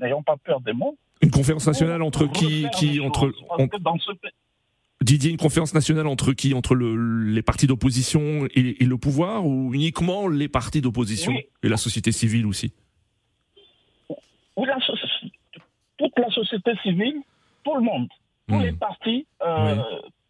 n'ayons 0.00 0.22
pas 0.22 0.36
peur 0.48 0.60
des 0.60 0.72
mots. 0.74 0.96
Une 1.22 1.30
conférence 1.30 1.66
nationale 1.66 2.02
entre 2.02 2.26
qui, 2.26 2.66
qui 2.76 3.00
entre, 3.00 3.32
dans 3.78 3.98
ce 3.98 4.12
pays- 4.12 4.30
Didier, 5.02 5.30
une 5.30 5.36
conférence 5.36 5.74
nationale 5.74 6.06
entre 6.06 6.32
qui 6.32 6.54
Entre 6.54 6.74
le, 6.74 7.24
les 7.32 7.42
partis 7.42 7.66
d'opposition 7.66 8.46
et, 8.54 8.82
et 8.82 8.86
le 8.86 8.96
pouvoir 8.98 9.46
ou 9.46 9.72
uniquement 9.74 10.28
les 10.28 10.48
partis 10.48 10.80
d'opposition 10.80 11.32
Oui. 11.32 11.46
et 11.62 11.68
la 11.68 11.76
société 11.76 12.12
civile 12.12 12.46
aussi? 12.46 12.72
Où 14.56 14.64
la 14.64 14.76
toute 15.98 16.18
la 16.18 16.30
société 16.30 16.72
civile, 16.82 17.20
tout 17.64 17.74
le 17.76 17.82
monde, 17.82 18.08
tous 18.48 18.56
Mhm. 18.56 18.62
les 18.64 18.72
partis 18.72 19.26
euh, 19.42 19.76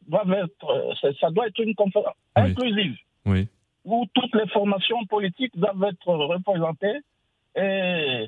doivent 0.06 0.32
être, 0.32 0.70
euh, 0.70 1.12
ça 1.20 1.30
doit 1.30 1.48
être 1.48 1.58
une 1.60 1.74
conférence 1.74 2.14
Oui. 2.36 2.42
inclusive 2.50 2.94
Oui. 3.26 3.48
où 3.84 4.06
toutes 4.14 4.34
les 4.34 4.46
formations 4.48 5.04
politiques 5.06 5.56
doivent 5.58 5.82
être 5.84 6.06
représentées 6.06 6.98
et, 7.56 8.26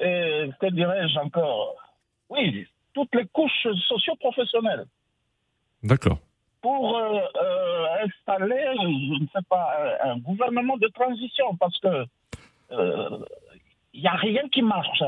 et 0.00 0.50
que 0.60 0.70
dirais-je 0.72 1.18
encore, 1.18 1.76
oui, 2.30 2.66
toutes 2.94 3.14
les 3.14 3.26
couches 3.26 3.68
socio-professionnelles 3.88 4.86
D'accord. 5.84 6.18
pour 6.62 6.96
euh, 6.96 7.18
euh, 7.42 7.86
installer, 8.04 8.64
je 8.82 9.22
ne 9.22 9.26
sais 9.34 9.44
pas, 9.48 9.66
un, 10.02 10.18
gouvernement 10.18 10.76
de 10.78 10.88
transition 10.88 11.54
parce 11.60 11.78
que 11.78 12.06
euh, 12.72 13.18
il 13.92 14.00
n'y 14.00 14.08
a 14.08 14.14
rien 14.16 14.48
qui 14.48 14.62
marche 14.62 15.02
euh, 15.02 15.06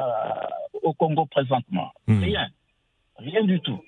au 0.83 0.93
Congo 0.93 1.25
présentement. 1.27 1.91
Mhm. 2.07 2.23
Rien. 2.23 2.47
Rien 3.19 3.43
du 3.45 3.59
tout. 3.61 3.81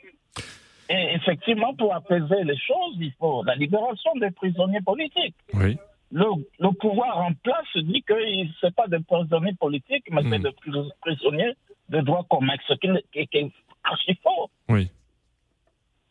Et 0.88 1.14
effectivement, 1.14 1.74
pour 1.74 1.94
apaiser 1.94 2.42
les 2.44 2.56
choses, 2.56 2.94
il 2.98 3.12
faut 3.20 3.44
la 3.44 3.54
libération 3.54 4.10
des 4.16 4.30
prisonniers 4.30 4.80
politiques. 4.80 5.36
Oui. 5.52 5.76
Le, 6.10 6.24
le 6.58 6.70
pouvoir 6.72 7.18
en 7.18 7.32
place 7.34 7.66
dit 7.76 8.02
que 8.02 8.14
ce 8.60 8.66
n'est 8.66 8.72
pas 8.72 8.86
des 8.88 9.00
prisonniers 9.00 9.52
politiques, 9.60 10.06
mais 10.10 10.22
c'est 10.22 10.38
Mhm. 10.38 10.44
des 10.44 10.52
pris- 10.52 10.90
prisonniers 11.02 11.52
de 11.90 12.00
droit 12.00 12.24
commun, 12.30 12.54
ce 12.66 12.72
qui 12.74 12.88
est 13.14 13.52
archi 13.84 14.14
faux. 14.22 14.48
Oui. 14.70 14.90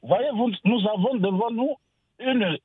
Voyez, 0.01 0.29
nous 0.63 0.87
avons 0.87 1.15
devant 1.15 1.51
nous 1.51 1.75
une, 2.19 2.57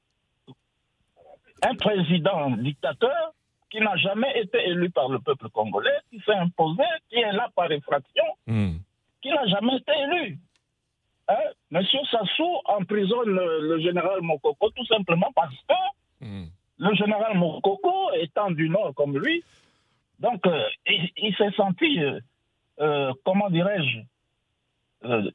un 1.63 1.75
président 1.77 2.51
dictateur 2.51 3.33
qui 3.71 3.81
n'a 3.81 3.97
jamais 3.97 4.39
été 4.41 4.59
élu 4.69 4.91
par 4.91 5.09
le 5.09 5.19
peuple 5.19 5.49
congolais, 5.49 5.97
qui 6.11 6.21
s'est 6.21 6.35
imposé, 6.35 6.83
qui 7.09 7.17
est 7.17 7.33
là 7.33 7.49
par 7.55 7.71
effraction, 7.73 8.25
Mhm. 8.47 8.79
qui 9.23 9.31
n'a 9.31 9.47
jamais 9.47 9.77
été 9.77 9.93
élu. 9.93 10.39
Hein? 11.29 11.37
Monsieur 11.71 12.01
Sassou 12.11 12.51
emprisonne 12.67 13.31
le, 13.31 13.61
le 13.69 13.81
général 13.81 14.21
Mokoko 14.21 14.71
tout 14.71 14.85
simplement 14.87 15.31
parce 15.35 15.55
que 15.69 16.25
Mhm. 16.27 16.49
le 16.79 16.95
général 16.95 17.39
Mokoko 17.39 18.13
étant 18.15 18.51
du 18.51 18.69
Nord 18.69 18.93
comme 18.95 19.17
lui, 19.19 19.43
donc 20.19 20.47
euh, 20.47 20.65
il, 20.87 21.11
il 21.17 21.35
s'est 21.37 21.53
senti, 21.53 21.99
euh, 22.03 22.21
euh, 22.81 23.13
comment 23.25 23.49
dirais-je, 23.51 24.01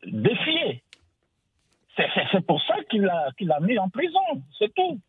défié. 0.05 0.83
C'est- 1.97 2.45
pour 2.45 2.61
ça 2.63 2.75
qu'il 2.89 3.01
l'a 3.03 3.59
mis 3.61 3.77
en 3.79 3.89
prison, 3.89 4.19
c'est 4.57 4.73
tout. 4.75 4.99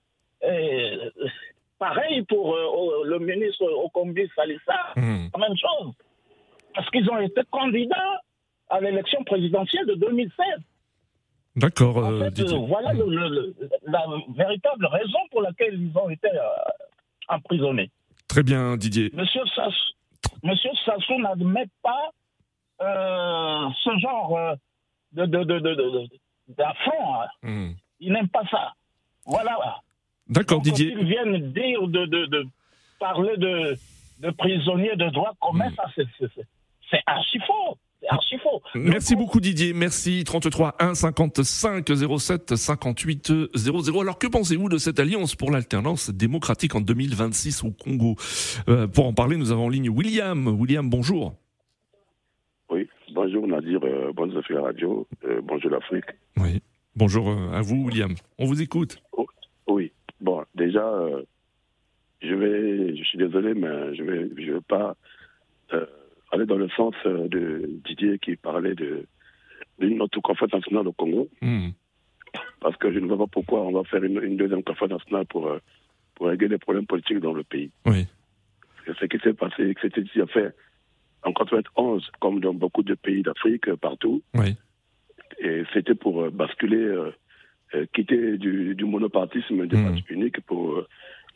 Et, 0.43 0.99
pareil 1.79 2.23
pour 2.23 2.55
euh, 2.55 3.05
le 3.05 3.19
ministre 3.19 3.65
Okombi 3.85 4.29
Salissa, 4.35 4.79
Mhm. 4.97 5.31
la 5.35 5.39
même 5.49 5.57
chose. 5.57 5.93
Parce 6.75 6.89
qu'ils 6.91 7.09
ont 7.11 7.19
été 7.19 7.41
candidats 7.51 8.21
à 8.71 8.81
l'élection 8.81 9.23
présidentielle 9.25 9.87
de 9.87 9.95
2016. 9.95 10.61
D'accord, 11.57 11.97
En 11.99 12.13
euh, 12.13 12.31
fait, 12.31 12.41
euh, 12.43 12.57
voilà 12.69 12.93
le- 12.93 13.07
le- 13.09 13.29
le- 13.29 13.55
la 13.87 14.05
véritable 14.37 14.87
raison 14.87 15.19
pour 15.31 15.43
laquelle 15.43 15.75
ils 15.75 15.97
ont 15.99 16.09
été 16.09 16.29
euh, 16.29 16.41
emprisonnés. 17.29 17.91
Très 18.29 18.43
bien, 18.43 18.77
Didier. 18.77 19.11
Monsieur, 19.13 19.43
Sass- 19.57 19.93
Monsieur 20.45 20.71
Sassou 20.85 21.19
n'admet 21.21 21.67
pas 21.83 22.11
ce 22.81 23.99
genre 23.99 24.39
de, 25.13 25.27
de, 25.27 25.43
de, 25.45 25.59
de- 25.59 26.09
de- 26.49 26.55
d'affront. 26.55 27.15
hein. 27.15 27.27
Mhm. 27.43 27.75
Il 28.01 28.13
n'aime 28.13 28.29
pas 28.29 28.43
ça. 28.51 28.73
Voilà. 29.27 29.57
D'accord, 30.29 30.61
Didier. 30.61 30.95
Ils 30.99 31.07
viennent 31.07 31.53
dire 31.53 31.83
de, 31.89 32.07
de, 32.07 32.27
de 32.27 32.47
parler 33.01 33.37
de, 33.37 33.77
de 34.21 34.31
prisonniers 34.31 34.97
de 34.97 35.09
droit 35.11 35.33
commun, 35.41 35.69
Mm. 35.71 35.75
ça 35.77 35.85
c'est, 36.91 37.01
archi 37.07 37.39
faux. 37.47 37.77
C'est 38.01 38.09
archi 38.09 38.39
faux. 38.39 38.63
Merci 38.77 39.17
beaucoup 39.17 39.41
Didier, 39.41 39.73
merci 39.73 40.23
33 40.25 40.77
1 40.79 40.95
55 40.95 41.85
07 42.19 42.55
58 42.57 43.33
00. 43.55 44.01
Alors 44.01 44.19
que 44.19 44.27
pensez-vous 44.29 44.69
de 44.69 44.79
cette 44.79 45.01
alliance 45.01 45.35
pour 45.35 45.51
l'alternance 45.51 46.11
démocratique 46.11 46.75
en 46.77 46.81
2026 46.81 47.65
au 47.65 47.71
Congo? 47.73 48.15
Euh, 48.69 48.87
Pour 48.87 49.07
en 49.07 49.13
parler, 49.15 49.37
nous 49.37 49.51
avons 49.51 49.67
en 49.67 49.69
ligne 49.69 49.89
William. 49.91 50.47
William, 50.47 50.89
bonjour. 50.89 51.35
Euh, 54.09 54.13
bonjour 54.15 54.39
Afrique 54.39 54.59
Radio, 54.59 55.07
euh, 55.25 55.41
bonjour 55.43 55.71
l'Afrique. 55.71 56.05
Oui. 56.39 56.63
Bonjour 56.97 57.29
euh, 57.29 57.53
à 57.53 57.61
vous 57.63 57.85
William. 57.85 58.13
On 58.39 58.47
vous 58.47 58.61
écoute. 58.63 58.97
Oui, 59.67 59.93
bon, 60.21 60.45
déjà, 60.55 60.83
je 62.23 62.35
vais, 62.35 62.97
je 62.97 63.05
suis 63.05 63.19
désolé, 63.19 63.55
mais 63.55 63.95
je 63.95 64.03
vais, 64.03 64.29
je 64.37 64.53
vais 64.53 64.61
pas 64.67 64.97
aller 66.33 66.47
dans 66.47 66.57
le 66.57 66.69
sens 66.71 66.95
de 67.05 67.69
Didier 67.87 68.19
qui 68.19 68.37
parlait 68.37 68.75
de 68.75 69.05
d'une 69.79 70.03
autre 70.03 70.21
conférence 70.21 70.53
nationale 70.55 70.89
au 70.89 70.93
Congo, 70.93 71.29
Mhm. 71.41 71.73
parce 72.61 72.77
que 72.79 72.93
je 72.93 72.99
ne 72.99 73.07
vois 73.07 73.19
pas 73.19 73.27
pourquoi 73.29 73.61
on 73.63 73.71
va 73.73 73.85
faire 73.85 74.03
une, 74.03 74.21
une 74.23 74.37
deuxième 74.37 74.65
conférence 74.65 74.91
nationale 75.03 75.27
pour 75.27 75.51
pour 76.17 76.27
régler 76.27 76.49
les 76.49 76.59
problèmes 76.59 76.87
politiques 76.87 77.21
dans 77.21 77.33
le 77.35 77.45
pays. 77.45 77.71
Oui. 77.87 78.07
ce 78.87 79.05
qui 79.05 79.19
s'est 79.19 79.35
passé, 79.35 79.75
que 79.75 79.81
c'était 79.83 80.01
déjà 80.03 80.27
fait 80.27 80.55
en 81.25 81.33
91, 81.33 82.11
comme 82.21 82.41
dans 82.41 82.55
beaucoup 82.55 82.83
de 82.83 82.95
pays 82.95 83.23
d'Afrique, 83.23 83.73
partout. 83.77 84.23
Oui. 84.35 84.55
Et 85.41 85.63
c'était 85.73 85.95
pour 85.95 86.23
euh, 86.23 86.31
basculer, 86.31 86.77
euh, 86.83 87.11
euh, 87.75 87.87
quitter 87.95 88.39
du, 88.39 88.75
du 88.75 88.85
monopartisme 88.85 89.67
des 89.67 89.77
Mhm. 89.77 89.85
partis 89.85 90.05
uniques 90.11 90.41
pour 90.43 90.85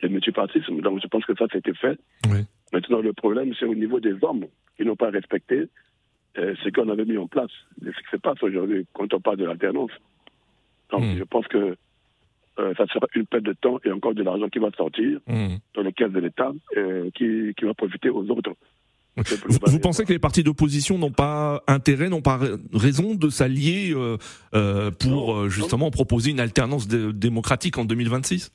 le 0.01 0.09
multipartisme. 0.09 0.81
Donc 0.81 1.01
je 1.01 1.07
pense 1.07 1.25
que 1.25 1.35
ça, 1.35 1.45
c'était 1.51 1.73
fait. 1.73 1.97
Oui. 2.29 2.39
Maintenant, 2.73 3.01
le 3.01 3.13
problème, 3.13 3.53
c'est 3.59 3.65
au 3.65 3.75
niveau 3.75 3.99
des 3.99 4.15
hommes 4.23 4.47
qui 4.77 4.83
n'ont 4.85 4.95
pas 4.95 5.09
respecté 5.11 5.65
euh, 6.39 6.55
ce 6.63 6.69
qu'on 6.69 6.89
avait 6.89 7.05
mis 7.05 7.17
en 7.17 7.27
place. 7.27 7.51
C'est 7.81 7.91
ce 7.91 7.97
qui 7.99 8.09
se 8.11 8.17
passe 8.17 8.41
aujourd'hui 8.41 8.87
quand 8.93 9.13
on 9.13 9.19
parle 9.21 9.37
de 9.37 9.45
l'alternance. 9.45 9.91
Donc 10.91 11.03
Mhm. 11.03 11.17
je 11.19 11.23
pense 11.23 11.47
que 11.47 11.75
euh, 12.59 12.73
ça 12.75 12.85
sera 12.87 13.07
une 13.15 13.25
perte 13.25 13.43
de 13.43 13.53
temps 13.53 13.79
et 13.85 13.91
encore 13.91 14.13
de 14.15 14.23
l'argent 14.23 14.47
qui 14.49 14.59
va 14.59 14.71
sortir 14.71 15.19
Mhm. 15.27 15.57
dans 15.75 15.81
les 15.83 15.93
caisses 15.93 16.11
de 16.11 16.19
l'État 16.19 16.51
euh, 16.77 17.09
qui, 17.15 17.53
qui 17.55 17.65
va 17.65 17.73
profiter 17.73 18.09
aux 18.09 18.27
autres. 18.29 18.53
Vous, 19.15 19.59
vous 19.67 19.79
pensez 19.79 20.05
que 20.05 20.11
les 20.13 20.19
partis 20.19 20.43
d'opposition 20.43 20.97
n'ont 20.97 21.11
pas 21.11 21.61
intérêt, 21.67 22.09
n'ont 22.09 22.21
pas 22.23 22.39
raison 22.73 23.13
de 23.13 23.29
s'allier 23.29 23.91
euh, 23.93 24.17
euh, 24.55 24.89
pour 24.91 25.09
Non, 25.11 25.35
euh, 25.43 25.49
justement 25.49 25.91
proposer 25.91 26.31
une 26.31 26.39
alternance 26.39 26.87
dé- 26.87 27.13
démocratique 27.13 27.77
en 27.77 27.85
2026 27.85 28.51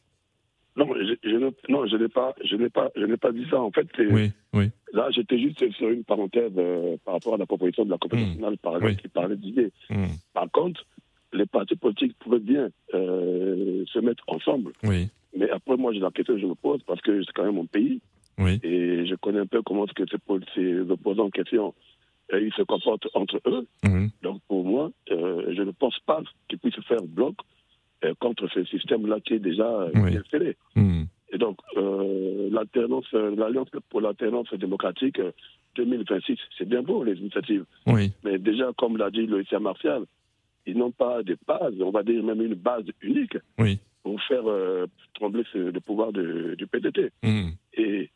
Non, 0.77 0.88
je, 0.97 1.15
je 1.23 1.37
ne, 1.37 1.50
non, 1.69 1.87
je 1.87 1.97
n'ai 1.97 2.09
pas, 2.09 2.35
je 2.45 2.57
n'ai 2.57 2.71
pas, 2.71 2.91
je 2.97 3.05
n'ai 3.05 3.17
pas 3.17 3.31
dit 3.31 3.47
ça. 3.50 3.61
En 3.61 3.71
fait, 3.71 3.87
c'est- 3.97 4.12
Oui, 4.12 4.33
oui. 4.53 4.71
là, 4.93 5.09
j'étais 5.12 5.38
juste 5.38 5.71
sur 5.73 5.88
une 5.91 6.03
parenthèse 6.05 6.50
euh, 6.57 6.97
par 7.05 7.15
rapport 7.15 7.35
à 7.35 7.38
la 7.38 7.47
proposition 7.47 7.85
de 7.85 7.91
la 7.91 7.99
compétence 7.99 8.27
Mm. 8.27 8.31
nationale, 8.31 8.59
par 8.59 8.73
exemple, 8.77 8.93
Oui. 8.93 8.97
qui 9.03 9.09
parlait 9.09 9.37
d'idées. 9.37 9.71
Hmm, 9.91 10.07
Par 10.35 10.50
contre, 10.50 10.85
les 11.33 11.47
partis 11.47 11.77
politiques 11.77 12.17
pourraient 12.19 12.38
bien 12.41 12.69
euh, 12.95 13.85
se 13.93 13.99
mettre 14.00 14.25
ensemble. 14.27 14.73
Oui, 14.83 15.09
Mais 15.37 15.49
après, 15.50 15.77
moi, 15.77 15.93
j'ai 15.93 16.00
la 16.00 16.11
question 16.11 16.35
que 16.35 16.41
je 16.41 16.47
me 16.47 16.55
pose 16.55 16.81
parce 16.87 17.00
que 17.03 17.23
c'est 17.23 17.33
quand 17.35 17.45
même 17.45 17.55
mon 17.55 17.67
pays 17.67 18.00
oui. 18.38 18.61
et 18.62 19.07
je 19.07 19.14
connais 19.16 19.40
un 19.40 19.47
peu 19.47 19.62
comment 19.62 19.87
que 19.87 20.04
ces, 20.54 20.78
opposants 20.90 21.26
en 21.26 21.30
question 21.30 21.75
euh, 22.33 22.40
ils 22.42 22.52
se 22.52 22.62
comportent 22.62 23.09
entre 23.14 23.40
eux. 23.47 23.66
Mhm. 23.85 24.11
Donc, 24.23 24.40
pour 24.49 24.62
moi, 24.64 24.90
euh, 25.11 25.54
je 25.57 25.62
ne 25.62 25.71
pense 25.71 25.99
pas 26.00 26.21
qu'ils 26.49 26.59
puissent 26.59 26.85
faire 26.87 27.02
bloc 27.02 27.35
euh, 28.04 28.12
contre 28.21 28.47
ce 28.49 28.64
système-là 28.64 29.21
qui 29.21 29.35
est 29.35 29.38
déjà 29.38 29.88
Oui. 29.95 30.16
installé. 30.16 30.57
Hmm, 30.76 31.04
Et 31.33 31.38
donc, 31.38 31.57
euh, 31.78 32.49
l'alternance, 32.52 33.11
l'Alliance 33.12 33.68
pour 33.88 34.02
l'alternance 34.02 34.52
démocratique 34.54 35.18
euh, 35.21 35.33
2026, 35.76 36.37
c'est 36.59 36.68
bien 36.68 36.83
beau, 36.83 37.02
les 37.02 37.14
initiatives. 37.14 37.64
Oui, 37.87 38.12
Mais 38.25 38.38
déjà, 38.38 38.73
comme 38.76 38.99
l'a 38.99 39.11
dit 39.11 39.26
Issa 39.42 39.59
Martial, 39.59 40.02
ils 40.66 40.76
n'ont 40.76 40.90
pas 40.90 41.23
de 41.23 41.37
base, 41.47 41.75
on 41.80 41.90
va 41.90 42.02
dire 42.02 42.23
même 42.23 42.42
une 42.42 42.54
base 42.54 42.85
unique 43.00 43.38
oui. 43.59 43.78
pour 44.02 44.21
faire 44.23 44.45
trembler 45.14 45.45
ce- 45.52 45.71
le 45.76 45.80
pouvoir 45.80 46.12
de- 46.12 46.54
du 46.59 46.66
PDT. 46.66 47.11
Et, 47.23 47.47
et 47.83 48.11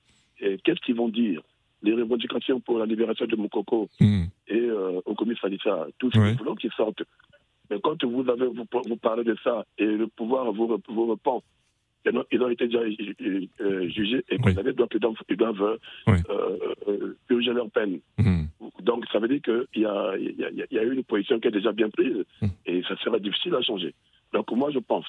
qu'est-ce 0.64 0.80
qu'ils 0.80 0.96
vont 0.96 1.08
dire? 1.08 1.40
Les 1.84 1.94
revendications 1.94 2.60
pour 2.60 2.78
la 2.78 2.86
libération 2.86 3.26
de 3.26 3.34
Moukoko 3.36 3.88
hmm, 4.00 4.24
et 4.46 4.54
euh, 4.60 5.00
au 5.04 5.14
commissaire 5.14 5.42
Salissa, 5.42 5.86
tout 5.98 6.10
ce 6.12 6.18
Ouais. 6.18 6.26
que 6.26 6.30
nous 6.32 6.38
voulons 6.38 6.54
qu'ils 6.54 6.70
sortent. 6.72 7.02
Mais 7.70 7.78
quand 7.82 8.02
vous, 8.04 8.24
avez, 8.30 8.46
vous, 8.46 8.64
vous 8.86 8.96
parlez 8.96 9.24
de 9.24 9.36
ça 9.42 9.64
et 9.78 9.86
le 9.86 10.06
pouvoir 10.06 10.52
vous, 10.52 10.78
vous 10.88 11.06
répond, 11.10 11.42
ils 12.04 12.16
ont, 12.16 12.24
ils 12.32 12.40
ont 12.42 12.48
été 12.50 12.66
déjà 12.66 12.80
euh, 12.80 13.88
jugés 13.88 14.24
et 14.28 14.36
condamnés, 14.38 14.72
donc 14.72 14.90
ils 14.94 15.00
doivent, 15.00 15.16
ils 15.28 15.36
doivent 15.36 15.78
Oui. 16.06 16.14
euh, 16.30 16.58
euh, 16.88 17.16
purger 17.28 17.52
leur 17.52 17.70
peine. 17.70 17.98
hmm. 18.18 18.44
Donc 18.82 19.04
ça 19.12 19.18
veut 19.18 19.28
dire 19.28 19.42
qu'il 19.42 19.82
y 19.82 19.86
a, 19.86 20.16
y, 20.18 20.44
a, 20.44 20.50
y 20.70 20.78
a 20.78 20.82
une 20.82 21.02
position 21.04 21.38
qui 21.40 21.48
est 21.48 21.52
déjà 21.52 21.72
bien 21.72 21.90
prise 21.90 22.24
Mm. 22.42 22.46
et 22.66 22.82
ça 22.88 22.96
sera 22.98 23.18
difficile 23.18 23.54
à 23.54 23.62
changer. 23.62 23.92
Donc 24.32 24.50
moi 24.52 24.70
je 24.72 24.78
pense, 24.80 25.06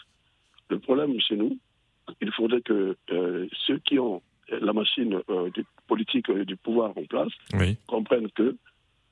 le 0.70 0.80
problème 0.80 1.20
chez 1.20 1.36
nous, 1.36 1.58
il 2.22 2.32
faudrait 2.32 2.62
que 2.62 2.96
euh, 3.12 3.48
ceux 3.66 3.78
qui 3.80 3.98
ont 4.00 4.22
la 4.50 4.74
machine 4.74 5.20
euh, 5.30 5.50
du 5.52 5.66
politique 5.88 6.30
euh, 6.30 6.46
du 6.46 6.56
pouvoir 6.56 6.92
en 6.98 7.04
place 7.06 7.32
Oui, 7.54 7.78
comprennent 7.88 8.30
que 8.32 8.56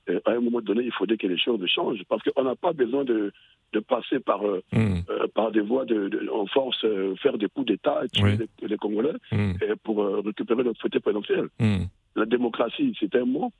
euh, 0.10 0.20
à 0.26 0.32
un 0.32 0.40
moment 0.40 0.62
donné, 0.62 0.84
il 0.84 0.92
faudrait 0.92 1.18
que 1.18 1.28
les 1.28 1.38
choses 1.38 1.64
changent 1.68 2.04
parce 2.10 2.22
qu'on 2.24 2.44
n'a 2.44 2.56
pas 2.56 2.74
besoin 2.74 3.04
de, 3.04 3.32
de 3.74 3.80
passer 3.80 4.20
par, 4.20 4.42
hmm, 4.74 5.02
par 5.36 5.52
des 5.52 5.62
voies 5.62 5.86
de, 5.86 6.10
de- 6.10 6.30
en 6.30 6.46
force, 6.48 6.86
faire 7.22 7.38
des 7.38 7.48
coups 7.48 7.68
d'État 7.68 8.02
et 8.04 8.10
tuer 8.10 8.24
Oui. 8.40 8.48
les, 8.62 8.68
les 8.68 8.78
Congolais 8.78 9.14
hmm, 9.32 9.54
pour 9.84 9.98
récupérer 10.26 10.64
notre 10.64 10.82
fauteuil 10.82 11.02
présidentiel. 11.02 11.46
hmm. 11.60 11.84
La 12.16 12.26
démocratie, 12.26 12.94
c'est 13.00 13.16
un 13.16 13.26
mot, 13.26 13.52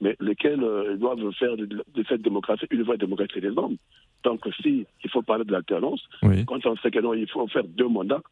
mais 0.00 0.14
lesquels 0.20 0.60
doivent 0.98 1.32
faire 1.32 1.56
de, 1.56 1.64
de 1.66 2.04
cette 2.08 2.22
démocratie 2.22 2.66
une 2.70 2.82
vraie 2.82 2.98
démocratie 2.98 3.40
des 3.40 3.48
hommes. 3.56 3.76
Donc, 4.22 4.46
si 4.62 4.86
il 5.02 5.10
faut 5.10 5.22
parler 5.22 5.44
de 5.44 5.52
l'alternance, 5.52 6.02
Oui, 6.22 6.44
quand 6.44 6.64
on 6.66 6.76
sait 6.76 6.90
que 6.90 7.00
non, 7.00 7.14
il 7.14 7.28
faut 7.28 7.46
faire 7.48 7.64
deux 7.64 7.88
mandats, 7.88 8.22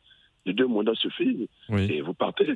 les 0.46 0.52
deux 0.52 0.66
mandats 0.66 0.94
suffisent 0.94 1.48
oui. 1.70 1.90
et 1.90 2.02
vous 2.02 2.12
partez. 2.14 2.52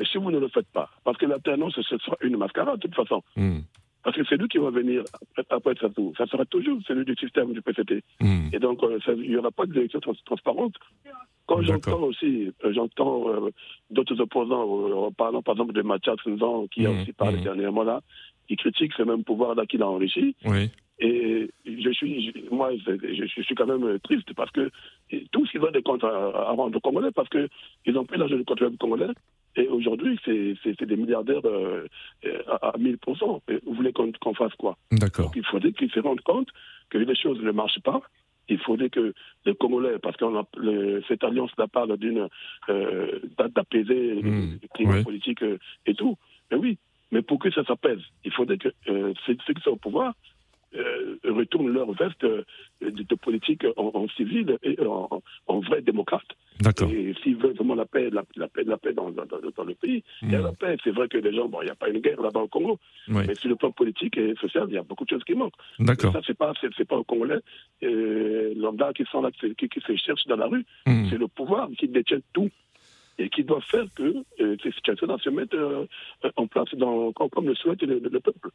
Mais 0.00 0.06
si 0.06 0.16
vous 0.18 0.30
ne 0.30 0.38
le 0.38 0.48
faites 0.48 0.66
pas, 0.72 0.88
parce 1.04 1.18
que 1.18 1.26
l'alternance, 1.26 1.74
ce 1.74 1.98
sera 1.98 2.16
une 2.22 2.38
mascarade 2.38 2.78
de 2.80 2.88
toute 2.88 2.94
façon. 2.96 3.22
Hmm, 3.36 3.58
Parce 4.02 4.16
que 4.16 4.24
c'est 4.26 4.38
lui 4.38 4.48
qui 4.48 4.56
va 4.56 4.70
venir 4.70 5.04
après, 5.50 5.74
ça, 5.78 5.90
tout. 5.90 6.14
ça 6.16 6.26
sera 6.26 6.46
toujours 6.46 6.78
celui 6.88 7.04
du 7.04 7.14
système 7.16 7.52
du 7.52 7.60
PCT. 7.60 8.02
hmm. 8.20 8.48
Et 8.52 8.58
donc, 8.58 8.82
euh, 8.82 8.98
il 9.18 9.28
n'y 9.30 9.36
aura 9.36 9.50
pas 9.50 9.66
d'élection 9.66 10.00
trans- 10.00 10.14
transparente. 10.24 10.74
Quand 11.46 11.60
j'entends 11.62 12.00
aussi, 12.04 12.50
euh, 12.64 12.72
j'entends 12.72 13.28
euh, 13.28 13.50
d'autres 13.90 14.18
opposants, 14.20 14.64
euh, 14.88 14.94
en 15.08 15.12
parlant 15.12 15.42
par 15.42 15.54
exemple 15.54 15.74
de 15.74 15.82
Mathias 15.82 16.16
Nzan, 16.26 16.66
qui 16.68 16.86
a 16.86 16.90
Mhm, 16.90 17.00
aussi 17.02 17.12
parlé 17.12 17.38
dernièrement 17.42 17.82
là, 17.82 18.00
qui 18.48 18.56
critique 18.56 18.92
ce 18.96 19.02
même 19.02 19.22
pouvoir-là 19.24 19.66
qu'il 19.66 19.82
a 19.82 19.86
enrichi. 19.88 20.34
Oui, 20.46 20.70
Et 21.02 21.50
je 21.64 21.90
suis, 21.92 22.32
moi, 22.50 22.70
je, 22.76 23.42
suis 23.42 23.54
quand 23.54 23.66
même 23.66 23.98
triste 24.00 24.32
parce 24.34 24.50
que 24.50 24.70
tous 25.32 25.48
ils 25.54 25.60
ont 25.62 25.70
des 25.70 25.82
comptes 25.82 26.04
à, 26.04 26.08
à 26.08 26.50
rendre 26.52 26.76
aux 26.76 26.80
Congolais 26.80 27.10
parce 27.10 27.28
que 27.30 27.48
ils 27.86 27.96
ont 27.96 28.04
pris 28.04 28.18
l'argent 28.18 28.36
du 28.36 28.44
contribuable 28.44 28.76
congolais. 28.76 29.12
Et 29.56 29.66
aujourd'hui, 29.66 30.18
c'est 30.24 30.84
des 30.84 30.96
milliardaires 30.96 31.40
euh, 31.44 31.86
à, 32.46 32.68
à 32.68 32.76
1000%. 32.78 33.40
Et 33.48 33.58
vous 33.64 33.74
voulez 33.74 33.92
qu'on 33.92 34.12
qu'on 34.20 34.34
fasse 34.34 34.54
quoi? 34.54 34.76
D'accord. 34.92 35.32
il 35.34 35.44
faudrait 35.44 35.72
qu'ils 35.72 35.90
se 35.90 36.00
rendent 36.00 36.20
compte 36.20 36.48
que 36.90 36.98
les 36.98 37.16
choses 37.16 37.40
ne 37.42 37.50
marchent 37.50 37.80
pas. 37.80 38.00
Il 38.48 38.58
faudrait 38.58 38.90
que 38.90 39.14
les 39.46 39.54
Congolais, 39.54 39.98
parce 40.02 40.16
que 40.16 41.02
cette 41.08 41.22
alliance-là 41.24 41.66
parle 41.68 41.96
d'une 41.96 42.28
euh, 42.68 43.20
d'a- 43.38 43.48
d'apaiser 43.48 44.20
Mmh, 44.22 44.58
le 44.62 44.68
climat 44.74 44.94
ouais. 44.96 45.02
politique 45.04 45.42
euh, 45.42 45.58
et 45.86 45.94
tout. 45.94 46.16
Mais 46.50 46.56
oui, 46.58 46.78
mais 47.12 47.22
pour 47.22 47.38
que 47.38 47.50
ça 47.52 47.64
s'apaise, 47.64 48.00
il 48.24 48.32
faudrait 48.32 48.58
que 48.58 48.68
euh, 48.88 49.14
ceux 49.24 49.34
qui 49.34 49.62
sont 49.62 49.70
au 49.70 49.76
pouvoir 49.76 50.14
euh, 50.76 51.16
retournent 51.24 51.72
leur 51.72 51.90
veste 51.92 52.22
euh, 52.24 52.44
de, 52.80 52.90
de 53.02 53.14
politique 53.16 53.64
en, 53.76 53.90
en 53.94 54.08
civil 54.10 54.56
et 54.62 54.76
en, 54.86 55.08
en 55.46 55.60
vrai 55.60 55.82
démocrate. 55.82 56.26
Et 56.90 57.14
s'ils 57.22 57.36
veulent 57.36 57.54
vraiment 57.54 57.74
la 57.74 57.86
paix, 57.86 58.10
la, 58.10 58.22
la 58.36 58.46
paix, 58.48 58.62
la 58.64 58.76
paix 58.76 58.92
dans, 58.92 59.10
dans, 59.10 59.24
dans- 59.24 59.38
dans 59.56 59.64
le 59.64 59.74
pays, 59.74 60.04
il 60.22 60.30
y 60.30 60.34
a 60.34 60.40
Hmm. 60.40 60.44
la 60.44 60.52
paix. 60.52 60.76
C'est 60.84 60.90
vrai 60.90 61.08
que 61.08 61.18
les 61.18 61.34
gens, 61.34 61.48
bon, 61.48 61.62
il 61.62 61.66
n'y 61.66 61.70
a 61.70 61.74
pas 61.74 61.88
une 61.88 62.00
guerre 62.00 62.20
là-bas 62.20 62.40
au 62.40 62.48
Congo, 62.48 62.78
Oui, 63.08 63.24
mais 63.26 63.34
sur 63.34 63.48
le 63.48 63.56
plan 63.56 63.70
politique 63.72 64.16
et 64.18 64.34
social, 64.40 64.66
il 64.68 64.74
y 64.74 64.78
a 64.78 64.82
beaucoup 64.82 65.04
de 65.04 65.10
choses 65.10 65.24
qui 65.24 65.34
manquent. 65.34 65.54
d'accord. 65.78 66.12
Ça, 66.12 66.20
c'est 66.26 66.36
pas, 66.36 66.52
c'est, 66.60 66.84
pas 66.84 66.96
aux 66.98 67.04
Congolais 67.04 67.40
euh, 67.82 68.52
lambda 68.56 68.92
qui 68.92 69.04
sont 69.10 69.22
là, 69.22 69.30
qui, 69.32 69.54
qui 69.54 69.80
se 69.80 69.96
cherchent 69.96 70.26
dans 70.26 70.36
la 70.36 70.46
rue. 70.46 70.64
Hmm. 70.86 71.06
C'est 71.08 71.18
le 71.18 71.28
pouvoir 71.28 71.68
qui 71.78 71.88
détient 71.88 72.20
tout 72.32 72.50
et 73.20 73.28
qui 73.28 73.44
doit 73.44 73.60
faire 73.60 73.84
que 73.94 74.14
euh, 74.40 74.56
ces 74.62 74.72
situations-là 74.72 75.16
se 75.22 75.30
mettent 75.30 75.54
euh, 75.54 75.86
en 76.36 76.46
place 76.46 76.74
dans, 76.74 77.12
comme, 77.12 77.46
le 77.46 77.54
souhaite 77.54 77.82
le, 77.82 77.98
le 77.98 78.20
peuple. 78.20 78.50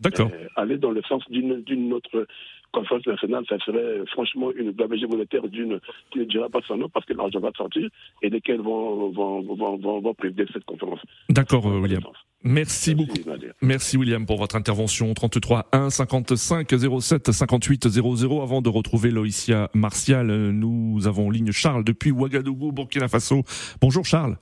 D'accord. 0.00 0.30
Euh, 0.32 0.46
aller 0.56 0.76
dans 0.76 0.90
le 0.90 1.02
sens 1.02 1.22
d'une, 1.30 1.62
d'une 1.62 1.92
autre 1.92 2.26
conférence 2.70 3.06
nationale, 3.06 3.44
ça 3.48 3.58
serait 3.58 4.04
franchement 4.12 4.50
une 4.56 4.72
gabegie 4.72 5.06
monétaire 5.06 5.46
d'une, 5.48 5.80
qui 6.10 6.20
ne 6.20 6.24
dira 6.24 6.48
pas 6.48 6.60
son 6.66 6.76
nom 6.76 6.88
parce 6.88 7.06
que 7.06 7.12
l'argent 7.14 7.40
va 7.40 7.50
sortir 7.56 7.88
et 8.22 8.30
lesquels 8.30 8.60
vont, 8.60 9.10
vont, 9.10 9.42
vont, 9.42 9.76
vont, 9.76 10.00
vont 10.00 10.14
présider 10.14 10.46
cette 10.52 10.64
conférence. 10.64 11.00
D'accord, 11.28 11.66
euh, 11.66 11.80
William. 11.80 12.02
Merci 12.42 12.94
beaucoup. 12.94 13.12
Merci, 13.14 13.28
Nadia. 13.28 13.52
Merci 13.60 13.96
William 13.98 14.24
pour 14.24 14.38
votre 14.38 14.56
intervention. 14.56 15.12
33 15.12 15.68
1 15.72 15.90
55 15.90 16.74
07 17.00 17.32
58 17.32 17.88
00. 17.88 18.42
Avant 18.42 18.62
de 18.62 18.68
retrouver 18.68 19.10
Loïcia 19.10 19.68
Martial, 19.74 20.30
euh, 20.30 20.50
nous 20.50 21.06
avons 21.06 21.26
en 21.26 21.30
ligne 21.30 21.52
Charles 21.52 21.84
depuis 21.84 22.10
Ouagadougou, 22.10 22.72
Burkina 22.72 23.08
Faso. 23.08 23.42
Bonjour 23.80 24.04
Charles. 24.04 24.38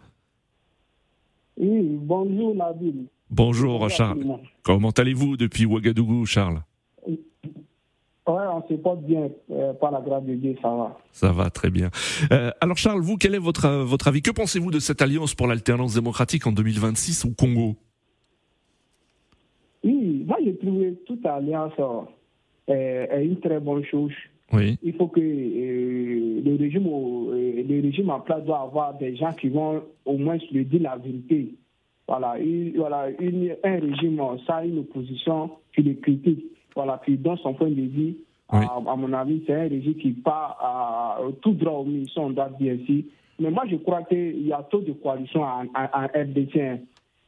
Oui, 1.56 1.98
bonjour 2.00 2.54
Nabil. 2.54 3.06
Bonjour 3.30 3.90
Charles. 3.90 4.24
Comment 4.62 4.90
allez-vous 4.90 5.36
depuis 5.36 5.66
Ouagadougou, 5.66 6.24
Charles? 6.24 6.62
Ouais, 8.28 8.44
on 8.52 8.62
se 8.68 8.74
porte 8.74 9.00
bien, 9.04 9.30
euh, 9.50 9.72
par 9.72 9.90
la 9.90 10.00
grâce 10.02 10.22
de 10.24 10.34
Dieu, 10.34 10.54
ça 10.60 10.68
va. 10.68 10.98
Ça 11.12 11.32
va 11.32 11.48
très 11.48 11.70
bien. 11.70 11.88
Euh, 12.30 12.50
alors 12.60 12.76
Charles, 12.76 13.00
vous, 13.00 13.16
quel 13.16 13.34
est 13.34 13.38
votre, 13.38 13.64
euh, 13.64 13.84
votre 13.84 14.06
avis? 14.08 14.20
Que 14.20 14.30
pensez-vous 14.30 14.70
de 14.70 14.78
cette 14.80 15.00
alliance 15.00 15.34
pour 15.34 15.46
l'alternance 15.46 15.94
démocratique 15.94 16.46
en 16.46 16.52
2026 16.52 17.24
au 17.24 17.30
Congo? 17.30 17.74
Oui, 19.84 20.24
moi 20.26 20.36
j'ai 20.44 20.56
trouvé 20.56 20.94
toute 21.06 21.24
alliance 21.24 21.72
euh, 22.68 23.06
est 23.10 23.24
une 23.24 23.40
très 23.40 23.60
bonne 23.60 23.84
chose. 23.84 24.12
Oui, 24.52 24.78
Il 24.82 24.94
faut 24.94 25.08
que 25.08 25.20
le, 25.20 26.56
régime, 26.56 26.84
le 26.84 27.80
régime 27.82 28.10
en 28.10 28.20
place 28.20 28.44
doit 28.44 28.60
avoir 28.62 28.96
des 28.96 29.14
gens 29.16 29.32
qui 29.34 29.48
vont 29.50 29.82
au 30.06 30.16
moins 30.16 30.38
se 30.38 30.56
dire 30.58 30.80
la 30.82 30.96
vérité. 30.96 31.54
Voilà, 32.06 32.36
voilà 32.74 33.10
une- 33.20 33.56
un 33.62 33.78
régime 33.80 34.20
sans 34.46 34.62
une 34.62 34.78
opposition 34.78 35.50
qui 35.74 35.82
le 35.82 35.94
critique, 35.94 36.44
voilà, 36.78 37.00
qui 37.04 37.16
donne 37.16 37.36
son 37.38 37.54
point 37.54 37.68
de 37.68 37.74
vue. 37.74 38.14
Oui. 38.52 38.60
À, 38.64 38.76
à 38.92 38.96
mon 38.96 39.12
avis, 39.12 39.42
c'est 39.46 39.52
un 39.54 39.68
régime 39.68 39.94
qui 39.96 40.12
part 40.12 40.56
à, 40.60 41.18
tout 41.42 41.52
droit 41.52 41.80
aux 41.80 41.84
missions, 41.84 42.26
on 42.26 42.30
doit 42.30 42.48
dire 42.60 42.76
ainsi. 42.80 43.06
Mais 43.40 43.50
moi, 43.50 43.64
je 43.70 43.76
crois 43.76 44.02
qu'il 44.04 44.46
y 44.46 44.52
a 44.52 44.62
trop 44.70 44.80
de 44.80 44.92
coalitions 44.92 45.42
en, 45.42 45.64
en, 45.64 45.84
en 45.92 46.06
RDC. 46.06 46.80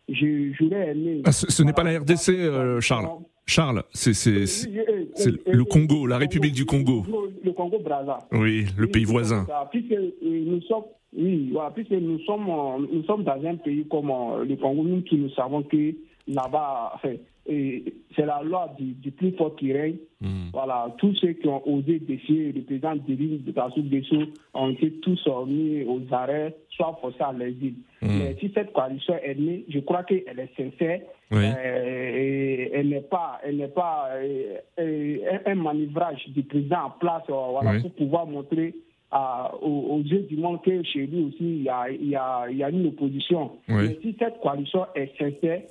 Je- 0.09 0.53
J'aurais 0.59 0.91
aimé. 0.93 1.23
Ah, 1.25 1.33
ce, 1.33 1.51
ce 1.51 1.63
n'est 1.63 1.73
pas 1.73 1.83
la 1.85 1.99
RDC, 2.01 2.29
euh, 2.31 2.81
Charles. 2.81 3.09
Charles, 3.47 3.83
c'est 3.93 4.13
c'est- 4.15 4.47
c'est- 4.47 4.69
euh, 4.71 5.05
c'est 5.15 5.31
euh, 5.31 5.53
le 5.53 5.61
euh, 5.63 5.65
Congo, 5.65 6.07
la 6.07 6.19
République 6.19 6.55
du 6.55 6.65
Congo. 6.65 7.05
Le 7.45 7.53
Congo 7.53 7.79
Brazza. 7.81 8.19
Oui, 8.33 8.67
le 8.79 8.87
pays 8.87 9.05
voisin. 9.05 9.45
Puisque 9.73 9.93
euh, 9.93 10.11
nous 10.23 10.61
sommes, 10.63 10.85
oui, 11.17 11.51
voilà, 11.53 11.71
puisque 11.71 11.91
nous 11.91 12.19
sommes, 12.21 12.49
euh, 12.49 12.87
nous 12.93 13.03
sommes 13.05 13.25
dans 13.25 13.45
un 13.45 13.57
pays 13.57 13.85
comme 13.91 14.11
euh, 14.11 14.45
le 14.45 14.57
Congo, 14.57 14.85
nous 14.85 15.03
qui 15.03 15.17
nous 15.17 15.31
savons 15.31 15.63
que 15.63 15.93
là-bas, 16.31 17.01
c'est 17.47 18.27
la 18.27 18.43
loi 18.43 18.75
du, 18.79 18.93
du 18.93 19.11
plus 19.11 19.33
fort 19.33 19.57
qui 19.57 19.73
règne. 19.73 19.97
Hmm. 20.21 20.51
Voilà, 20.53 20.95
tous 20.99 21.15
ceux 21.17 21.33
qui 21.33 21.49
ont 21.49 21.67
osé 21.67 21.99
défier 21.99 22.53
le 22.53 22.63
président 22.63 22.95
Denis 22.95 23.39
de 23.39 23.53
Kassou 23.53 23.83
Dessous 23.83 24.27
ont 24.55 24.71
été 24.71 24.93
tous 25.01 25.21
euh, 25.27 25.47
mis 25.47 25.83
aux 25.85 26.03
arrêts, 26.13 26.55
soit 26.71 26.99
forcés 27.01 27.23
à 27.23 27.33
l'exil. 27.33 27.75
Hmm. 28.03 28.19
Mais 28.19 28.37
si 28.39 28.51
cette 28.55 28.73
coalition 28.73 29.15
est 29.23 29.35
née, 29.35 29.65
je 29.69 29.81
crois 29.81 30.05
qu'elle 30.05 30.39
est 30.39 30.51
sincère 30.57 31.01
elle 31.33 32.89
n'est 32.89 33.01
pas, 33.01 33.41
elle 33.45 33.57
n'est 33.57 33.69
pas 33.69 34.09
un, 34.79 35.55
manœuvrage 35.55 36.29
du 36.29 36.43
président 36.43 36.87
en 36.87 36.91
place 36.91 37.23
voilà, 37.29 37.81
pour 37.81 37.93
pouvoir 37.93 38.27
montrer 38.27 38.75
aux, 39.63 40.01
yeux 40.05 40.23
du 40.23 40.37
monde 40.37 40.63
que 40.63 40.83
chez 40.83 41.07
lui 41.07 41.25
aussi, 41.25 41.37
il 41.41 41.63
y 41.63 41.69
a, 41.69 41.91
il 41.91 42.09
y 42.09 42.17
a, 42.17 42.47
il 42.51 42.57
y 42.57 42.65
a 42.65 42.71
une 42.71 42.87
opposition. 42.87 43.53
Mais 43.69 43.97
si 44.03 44.17
cette 44.19 44.41
coalition 44.41 44.87
est 44.95 45.17
sincère, 45.19 45.63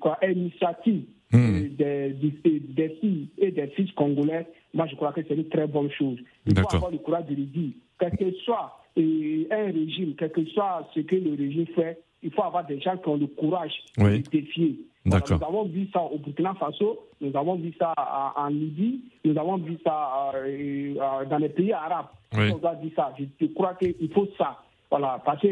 quoi, 0.00 0.18
initiative 0.22 1.04
des, 1.32 2.10
des, 2.12 2.88
filles 3.00 3.28
et 3.38 3.50
des 3.50 3.66
fils 3.68 3.90
congolais, 3.92 4.46
moi 4.72 4.86
je 4.86 4.94
crois 4.94 5.12
que 5.12 5.20
c'est 5.26 5.34
une 5.34 5.48
très 5.48 5.66
bonne 5.66 5.90
chose. 5.90 6.18
Il 6.46 6.58
faut 6.58 6.74
avoir 6.74 6.90
le 6.90 6.98
courage 6.98 7.26
de 7.26 7.34
le 7.34 7.44
dire. 7.44 7.72
Quel 7.98 8.16
que 8.16 8.30
soit 8.44 8.80
un 8.96 9.66
régime, 9.72 10.14
quel 10.16 10.30
que 10.30 10.44
soit 10.46 10.88
ce 10.94 11.00
que 11.00 11.16
le 11.16 11.34
régime 11.34 11.66
fait, 11.74 11.98
il 12.22 12.32
faut 12.32 12.42
avoir 12.42 12.66
des 12.66 12.80
gens 12.80 12.96
qui 12.96 13.08
ont 13.08 13.16
le 13.16 13.26
courage 13.26 13.72
de 13.98 14.16
défier. 14.30 14.78
nous 15.04 15.14
avons 15.14 15.64
vu 15.64 15.88
ça 15.92 16.02
au 16.02 16.18
Burkina 16.18 16.54
Faso, 16.54 17.00
nous 17.20 17.36
avons 17.36 17.56
vu 17.56 17.72
ça 17.78 17.92
en, 18.36 18.48
Libye, 18.48 19.02
nous 19.24 19.38
avons 19.38 19.58
vu 19.58 19.76
ça 19.84 20.32
euh, 20.34 20.94
euh, 20.96 21.24
dans 21.26 21.38
les 21.38 21.50
pays 21.50 21.72
arabes. 21.72 22.06
On 22.32 22.56
doit 22.56 22.74
dire 22.76 22.92
ça. 22.96 23.14
Je, 23.18 23.46
crois 23.48 23.74
qu'il 23.74 24.10
faut 24.12 24.28
ça. 24.38 24.58
Voilà, 24.96 25.20
parce 25.24 25.42
que 25.42 25.48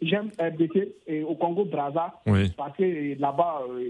j'aime 0.00 0.30
RDC 0.38 0.94
et 1.08 1.24
au 1.24 1.34
Congo 1.34 1.64
Brazza, 1.64 2.20
parce 2.56 2.76
que 2.76 3.18
là-bas, 3.20 3.62
euh, 3.68 3.82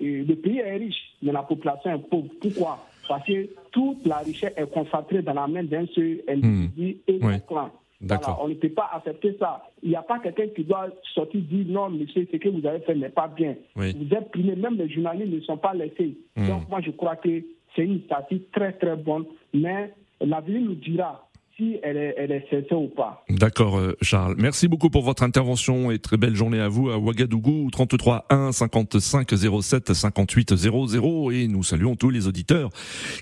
le 0.00 0.34
pays 0.36 0.60
est 0.60 0.76
riche, 0.78 1.14
mais 1.22 1.30
la 1.30 1.42
population 1.42 1.94
est 1.94 2.08
pauvre. 2.08 2.28
Pourquoi? 2.40 2.86
Parce 3.06 3.26
que 3.26 3.46
toute 3.70 4.06
la 4.06 4.18
richesse 4.20 4.54
est 4.56 4.70
concentrée 4.72 5.20
dans 5.20 5.34
la 5.34 5.46
main 5.46 5.62
d'un 5.62 5.84
seul 5.88 6.22
individu 6.26 6.96
hmm. 7.06 7.10
et 7.10 7.18
d'un 7.18 7.38
clan 7.40 7.70
on 8.40 8.48
ne 8.48 8.54
peut 8.54 8.70
pas 8.70 8.90
accepter 8.94 9.36
ça. 9.38 9.62
Il 9.82 9.90
n'y 9.90 9.96
a 9.96 10.02
pas 10.02 10.20
quelqu'un 10.20 10.48
qui 10.48 10.64
doit 10.64 10.88
sortir 11.14 11.42
dire 11.42 11.66
non, 11.68 11.90
monsieur, 11.90 12.26
ce 12.30 12.36
que 12.38 12.48
vous 12.48 12.66
avez 12.66 12.80
fait 12.80 12.94
n'est 12.94 13.10
pas 13.10 13.28
bien. 13.28 13.56
Vous 13.74 13.82
êtes 13.84 14.30
primé, 14.30 14.56
même 14.56 14.76
les 14.76 14.88
journalistes 14.88 15.32
ne 15.32 15.40
sont 15.40 15.58
pas 15.58 15.74
laissés. 15.74 16.16
Hmm. 16.34 16.48
Donc, 16.48 16.68
moi, 16.70 16.80
je 16.80 16.92
crois 16.92 17.16
que 17.16 17.42
c'est 17.76 17.84
une 17.84 18.00
statistique 18.04 18.50
très, 18.52 18.72
très 18.72 18.96
bonne. 18.96 19.26
Mais 19.52 19.92
l'avenir 20.20 20.62
nous 20.62 20.74
dira 20.74 21.28
si 21.56 21.78
elle 21.82 21.96
est, 21.96 22.14
elle 22.18 22.44
ou 22.72 22.88
pas. 22.88 23.24
D'accord, 23.30 23.78
euh, 23.78 23.96
Charles. 24.02 24.34
Merci 24.38 24.66
beaucoup 24.66 24.90
pour 24.90 25.02
votre 25.02 25.22
intervention 25.22 25.92
et 25.92 26.00
très 26.00 26.16
belle 26.16 26.34
journée 26.34 26.58
à 26.58 26.66
vous 26.68 26.90
à 26.90 26.98
Ouagadougou, 26.98 27.70
33 27.70 28.26
1 28.28 28.50
55 28.50 29.32
07 29.62 29.92
58 29.92 30.56
00. 30.56 31.30
Et 31.30 31.46
nous 31.46 31.62
saluons 31.62 31.94
tous 31.94 32.10
les 32.10 32.26
auditeurs 32.26 32.70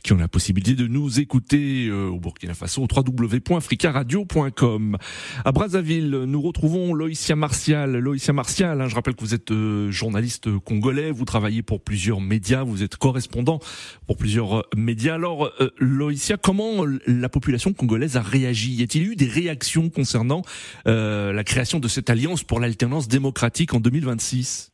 qui 0.03 0.15
ont 0.15 0.17
la 0.17 0.29
possibilité 0.29 0.75
de 0.75 0.87
nous 0.87 1.21
écouter 1.21 1.89
euh, 1.89 2.09
au 2.09 2.19
Burkina 2.19 2.55
Faso, 2.55 2.87
www.africaradio.com. 2.91 4.97
À 5.45 5.53
Brazzaville, 5.53 6.11
nous 6.11 6.41
retrouvons 6.41 6.95
Loïcia 6.95 7.37
Martial. 7.37 7.99
Loïcia 7.99 8.33
Martial, 8.33 8.81
hein, 8.81 8.89
je 8.89 8.95
rappelle 8.95 9.15
que 9.15 9.21
vous 9.21 9.35
êtes 9.35 9.51
euh, 9.51 9.91
journaliste 9.91 10.49
congolais, 10.61 11.11
vous 11.11 11.27
travaillez 11.27 11.63
pour 11.63 11.83
plusieurs 11.83 12.23
médias, 12.23 12.63
vous 12.63 12.83
êtes 12.83 12.97
correspondant 12.97 13.59
pour 14.07 14.17
plusieurs 14.17 14.65
médias. 14.75 15.17
Alors, 15.17 15.53
Loïcia, 15.79 16.39
comment 16.39 16.87
la 17.07 17.29
population 17.29 17.75
congolaise 17.75 18.17
a 18.17 18.22
réagi 18.23 18.73
Y 18.73 18.83
a-t-il 18.83 19.13
eu 19.13 19.17
des 19.17 19.27
réactions 19.27 19.91
concernant 19.91 20.43
euh, 20.87 21.33
la 21.33 21.45
création 21.45 21.79
de 21.79 21.89
cette 21.89 22.11
alliance 22.11 22.45
pour 22.45 22.61
l'alternance 22.61 23.09
démocratique 23.09 23.75
en 23.75 23.81
2026 23.81 24.73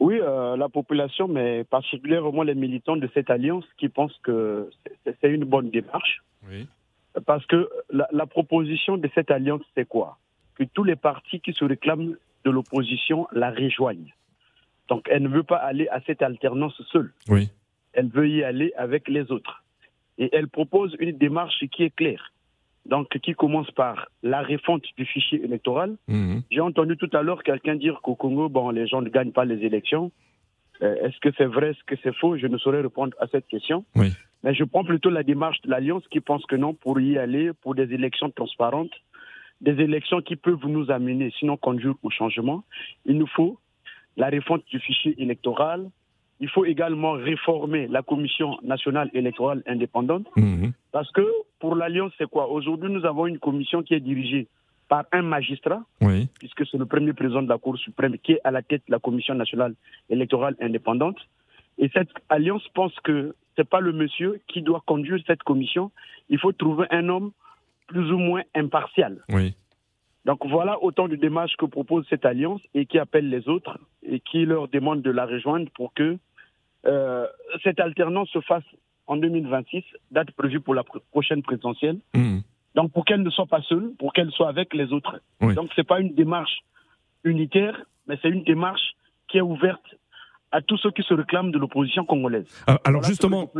Oui, 0.00 0.18
euh, 0.20 0.56
la 0.56 0.68
population, 0.68 1.28
mais 1.28 1.64
particulièrement 1.64 2.42
les 2.42 2.54
militants 2.54 2.96
de 2.96 3.08
cette 3.14 3.30
alliance 3.30 3.64
qui 3.78 3.88
pensent 3.88 4.18
que 4.22 4.70
c'est 5.04 5.30
une 5.30 5.44
bonne 5.44 5.70
démarche. 5.70 6.22
Parce 7.24 7.44
que 7.46 7.68
la, 7.90 8.26
proposition 8.26 8.98
de 8.98 9.08
cette 9.14 9.30
alliance, 9.30 9.62
c'est 9.74 9.88
quoi? 9.88 10.18
Que 10.54 10.64
tous 10.64 10.84
les 10.84 10.96
partis 10.96 11.40
qui 11.40 11.52
se 11.52 11.64
réclament 11.64 12.16
de 12.44 12.50
l'opposition 12.50 13.26
la 13.32 13.50
rejoignent. 13.50 14.14
Donc 14.88 15.06
elle 15.10 15.22
ne 15.22 15.28
veut 15.28 15.42
pas 15.42 15.56
aller 15.56 15.88
à 15.88 16.00
cette 16.06 16.22
alternance 16.22 16.80
seule. 16.92 17.12
Oui. 17.28 17.48
Elle 17.94 18.08
veut 18.08 18.28
y 18.28 18.44
aller 18.44 18.72
avec 18.76 19.08
les 19.08 19.32
autres. 19.32 19.64
Et 20.18 20.30
elle 20.32 20.48
propose 20.48 20.96
une 20.98 21.16
démarche 21.16 21.64
qui 21.72 21.84
est 21.84 21.94
claire. 21.94 22.32
Donc, 22.86 23.08
qui 23.18 23.34
commence 23.34 23.70
par 23.72 24.08
la 24.22 24.42
refonte 24.42 24.84
du 24.96 25.04
fichier 25.04 25.42
électoral. 25.42 25.96
Mhm. 26.06 26.42
J'ai 26.50 26.60
entendu 26.60 26.96
tout 26.96 27.10
à 27.12 27.22
l'heure 27.22 27.42
quelqu'un 27.42 27.74
dire 27.74 28.00
qu'au 28.00 28.14
Congo, 28.14 28.48
bon, 28.48 28.70
les 28.70 28.86
gens 28.86 29.02
ne 29.02 29.08
gagnent 29.08 29.32
pas 29.32 29.44
les 29.44 29.64
élections. 29.64 30.12
Euh, 30.82 30.94
est-ce 31.06 31.18
que 31.20 31.30
c'est 31.36 31.46
vrai, 31.46 31.70
est-ce 31.70 31.82
que 31.84 31.96
c'est 32.02 32.14
faux? 32.14 32.36
Je 32.36 32.46
ne 32.46 32.58
saurais 32.58 32.82
répondre 32.82 33.16
à 33.18 33.26
cette 33.26 33.48
question. 33.48 33.84
Oui. 33.96 34.12
Mais 34.44 34.54
je 34.54 34.62
prends 34.62 34.84
plutôt 34.84 35.10
la 35.10 35.24
démarche 35.24 35.60
de 35.62 35.70
l'Alliance 35.70 36.06
qui 36.08 36.20
pense 36.20 36.44
que 36.46 36.54
non, 36.54 36.74
pour 36.74 37.00
y 37.00 37.18
aller, 37.18 37.52
pour 37.52 37.74
des 37.74 37.92
élections 37.92 38.30
transparentes, 38.30 38.92
des 39.60 39.72
élections 39.82 40.20
qui 40.20 40.36
peuvent 40.36 40.66
nous 40.66 40.90
amener, 40.90 41.32
sinon 41.38 41.56
conduire 41.56 41.94
au 42.02 42.10
changement, 42.10 42.62
il 43.06 43.18
nous 43.18 43.26
faut 43.26 43.58
la 44.16 44.30
refonte 44.30 44.64
du 44.66 44.78
fichier 44.78 45.20
électoral, 45.20 45.90
il 46.40 46.48
faut 46.48 46.64
également 46.64 47.12
réformer 47.12 47.86
la 47.88 48.02
Commission 48.02 48.58
nationale 48.62 49.10
électorale 49.14 49.62
indépendante. 49.66 50.26
Mhm. 50.36 50.72
Parce 50.92 51.10
que 51.12 51.26
pour 51.58 51.74
l'Alliance, 51.74 52.12
c'est 52.18 52.28
quoi? 52.28 52.50
Aujourd'hui, 52.50 52.90
nous 52.90 53.04
avons 53.06 53.26
une 53.26 53.38
commission 53.38 53.82
qui 53.82 53.94
est 53.94 54.00
dirigée 54.00 54.46
par 54.88 55.04
un 55.12 55.22
magistrat, 55.22 55.82
puisque 56.38 56.66
c'est 56.66 56.78
le 56.78 56.86
premier 56.86 57.12
président 57.12 57.42
de 57.42 57.48
la 57.48 57.58
Cour 57.58 57.76
suprême 57.78 58.18
qui 58.18 58.32
est 58.32 58.40
à 58.44 58.50
la 58.50 58.62
tête 58.62 58.82
de 58.86 58.92
la 58.92 58.98
Commission 58.98 59.34
nationale 59.34 59.74
électorale 60.10 60.54
indépendante. 60.60 61.16
Et 61.78 61.90
cette 61.92 62.10
alliance 62.28 62.66
pense 62.74 62.94
que 63.00 63.34
ce 63.56 63.62
n'est 63.62 63.66
pas 63.66 63.80
le 63.80 63.92
monsieur 63.92 64.40
qui 64.46 64.62
doit 64.62 64.82
conduire 64.86 65.18
cette 65.26 65.42
commission. 65.42 65.90
Il 66.28 66.38
faut 66.38 66.52
trouver 66.52 66.86
un 66.90 67.08
homme 67.08 67.32
plus 67.88 68.12
ou 68.12 68.18
moins 68.18 68.42
impartial. 68.54 69.18
Oui. 69.30 69.54
Donc 70.26 70.44
voilà 70.44 70.82
autant 70.82 71.06
de 71.06 71.14
démarches 71.14 71.56
que 71.56 71.66
propose 71.66 72.04
cette 72.10 72.26
alliance 72.26 72.60
et 72.74 72.84
qui 72.84 72.98
appelle 72.98 73.30
les 73.30 73.48
autres 73.48 73.78
et 74.02 74.18
qui 74.18 74.44
leur 74.44 74.66
demande 74.66 75.00
de 75.00 75.12
la 75.12 75.24
rejoindre 75.24 75.70
pour 75.72 75.94
que 75.94 76.18
euh, 76.84 77.26
cette 77.62 77.78
alternance 77.78 78.28
se 78.30 78.40
fasse 78.40 78.64
en 79.06 79.16
2026, 79.16 79.84
date 80.10 80.32
prévue 80.32 80.60
pour 80.60 80.74
la 80.74 80.82
prochaine 81.12 81.42
présidentielle. 81.44 82.00
Mmh. 82.12 82.38
Donc 82.74 82.90
pour 82.92 83.04
qu'elle 83.04 83.22
ne 83.22 83.30
soit 83.30 83.46
pas 83.46 83.62
seule, 83.62 83.92
pour 84.00 84.12
qu'elle 84.12 84.32
soit 84.32 84.48
avec 84.48 84.74
les 84.74 84.92
autres. 84.92 85.20
Donc 85.40 85.70
ce 85.72 85.80
n'est 85.80 85.84
pas 85.84 86.00
une 86.00 86.12
démarche 86.14 86.58
unitaire, 87.22 87.80
mais 88.08 88.18
c'est 88.20 88.28
une 88.28 88.42
démarche 88.42 88.96
qui 89.28 89.38
est 89.38 89.42
ouverte 89.42 89.94
à 90.52 90.62
tous 90.62 90.76
ceux 90.78 90.90
qui 90.90 91.02
se 91.02 91.14
réclament 91.14 91.50
de 91.50 91.58
l'opposition 91.58 92.04
congolaise. 92.04 92.46
Ah, 92.66 92.80
alors 92.84 93.02
justement, 93.02 93.52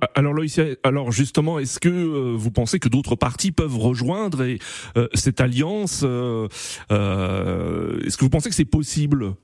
ah, 0.00 0.08
alors 0.14 0.34
alors 0.84 1.12
justement, 1.12 1.58
est-ce 1.58 1.80
que 1.80 1.88
euh, 1.88 2.34
vous 2.36 2.50
pensez 2.50 2.78
que 2.78 2.88
d'autres 2.88 3.16
partis 3.16 3.52
peuvent 3.52 3.78
rejoindre 3.78 4.42
euh, 4.42 5.08
cette 5.14 5.40
alliance 5.40 6.04
euh, 6.04 6.46
Est-ce 8.04 8.16
que 8.16 8.24
vous 8.24 8.30
pensez 8.30 8.48
que 8.48 8.54
c'est 8.54 8.64
possible? 8.64 9.34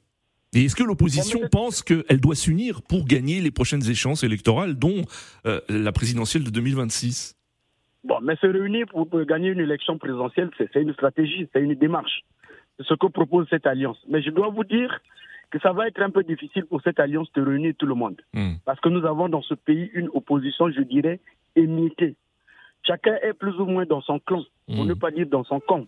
Et 0.53 0.65
est-ce 0.65 0.75
que 0.75 0.83
l'opposition 0.83 1.41
pense 1.51 1.83
qu'elle 1.83 2.21
doit 2.21 2.35
s'unir 2.35 2.83
pour 2.83 3.07
gagner 3.07 3.41
les 3.41 3.53
prochaines 3.53 3.89
échéances 3.89 4.25
électorales, 4.25 4.75
dont 4.75 5.05
la 5.45 5.93
présidentielle 5.93 6.43
de 6.43 6.51
2026 6.51 7.37
Bon, 8.03 8.19
mais 8.23 8.35
se 8.37 8.47
réunir 8.47 8.87
pour 8.87 9.07
gagner 9.27 9.51
une 9.51 9.61
élection 9.61 9.97
présidentielle, 9.99 10.51
c'est 10.57 10.81
une 10.81 10.93
stratégie, 10.95 11.49
c'est 11.53 11.61
une 11.61 11.75
démarche. 11.75 12.23
C'est 12.77 12.87
ce 12.87 12.95
que 12.95 13.07
propose 13.07 13.47
cette 13.51 13.67
alliance. 13.67 13.99
Mais 14.09 14.23
je 14.23 14.31
dois 14.31 14.49
vous 14.49 14.65
dire 14.65 15.01
que 15.51 15.59
ça 15.59 15.73
va 15.73 15.89
être 15.89 16.01
un 16.01 16.11
peu 16.11 16.23
difficile 16.23 16.65
pour 16.67 16.81
cette 16.83 17.01
alliance 17.01 17.31
de 17.33 17.43
réunir 17.43 17.75
tout 17.77 17.87
le 17.87 17.95
monde. 17.95 18.21
Hmm. 18.33 18.55
Parce 18.65 18.81
que 18.81 18.89
nous 18.89 19.05
avons 19.05 19.29
dans 19.29 19.43
ce 19.43 19.55
pays 19.55 19.91
une 19.95 20.09
opposition, 20.13 20.71
je 20.71 20.83
dirais, 20.83 21.21
émietée. 21.57 22.15
Chacun 22.85 23.17
est 23.23 23.35
plus 23.35 23.59
ou 23.59 23.67
moins 23.67 23.85
dans 23.85 24.01
son 24.01 24.19
clan, 24.21 24.43
pour 24.67 24.85
hmm. 24.85 24.89
ne 24.89 24.95
pas 24.95 25.11
dire 25.11 25.27
dans 25.27 25.45
son 25.45 25.61
camp. 25.61 25.87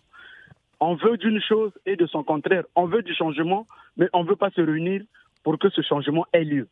On 0.80 0.96
veut 0.96 1.16
d'une 1.16 1.40
chose 1.40 1.72
et 1.86 1.94
de 1.96 2.06
son 2.06 2.24
contraire. 2.24 2.64
On 2.74 2.86
veut 2.86 3.02
du 3.02 3.14
changement, 3.14 3.66
mais 3.96 4.08
on 4.12 4.24
ne 4.24 4.28
veut 4.28 4.36
pas 4.36 4.50
se 4.50 4.60
réunir 4.60 5.02
pour 5.44 5.58
que 5.58 5.70
ce 5.70 5.80
changement 5.80 6.26
ait 6.32 6.44
lieu. 6.44 6.68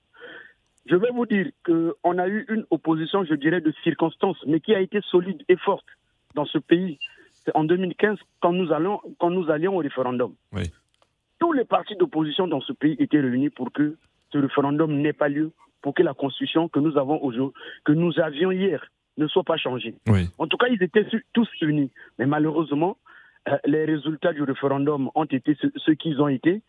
Je 0.86 0.96
vais 0.96 1.10
vous 1.10 1.26
dire 1.26 1.46
qu'on 1.64 2.18
a 2.18 2.26
eu 2.26 2.44
une 2.48 2.64
opposition, 2.70 3.24
je 3.24 3.34
dirais, 3.34 3.60
de 3.60 3.72
circonstances, 3.84 4.42
mais 4.46 4.58
qui 4.58 4.74
a 4.74 4.80
été 4.80 5.00
solide 5.02 5.42
et 5.48 5.56
forte 5.56 5.86
dans 6.34 6.46
ce 6.46 6.58
pays. 6.58 6.98
C'est 7.44 7.54
en 7.54 7.64
2015 7.64 8.18
quand 8.40 8.52
nous, 8.52 8.72
allons, 8.72 9.00
quand 9.18 9.30
nous 9.30 9.48
allions 9.50 9.76
au 9.76 9.78
référendum. 9.78 10.34
Oui 10.52 10.64
tous 11.40 11.52
les 11.52 11.64
partis 11.64 11.96
d'opposition 11.96 12.46
dans 12.46 12.60
ce 12.60 12.72
pays 12.72 12.94
étaient 13.00 13.20
réunis 13.20 13.50
pour 13.50 13.72
que 13.72 13.96
ce 14.32 14.38
référendum 14.38 14.92
n'ait 14.92 15.12
pas 15.12 15.28
lieu, 15.28 15.50
pour 15.82 15.94
que 15.94 16.02
la 16.02 16.14
constitution 16.14 16.68
que 16.68 16.78
nous 16.78 16.96
avons 16.96 17.20
aujourd'hui, 17.22 17.60
que 17.84 17.92
nous 17.92 18.20
avions 18.20 18.52
hier, 18.52 18.86
ne 19.16 19.26
soit 19.26 19.42
pas 19.42 19.56
changée. 19.56 19.94
En 20.38 20.46
tout 20.46 20.56
cas, 20.56 20.68
ils 20.68 20.82
étaient 20.82 21.06
tous 21.32 21.48
unis. 21.62 21.90
Mais 22.18 22.26
malheureusement, 22.26 22.96
euh, 23.48 23.56
les 23.64 23.84
résultats 23.84 24.32
du 24.32 24.42
référendum 24.42 25.10
ont 25.14 25.24
été 25.24 25.56
ceux, 25.76 25.94
qu'ils 25.94 26.20
ont 26.20 26.28
été. 26.28 26.62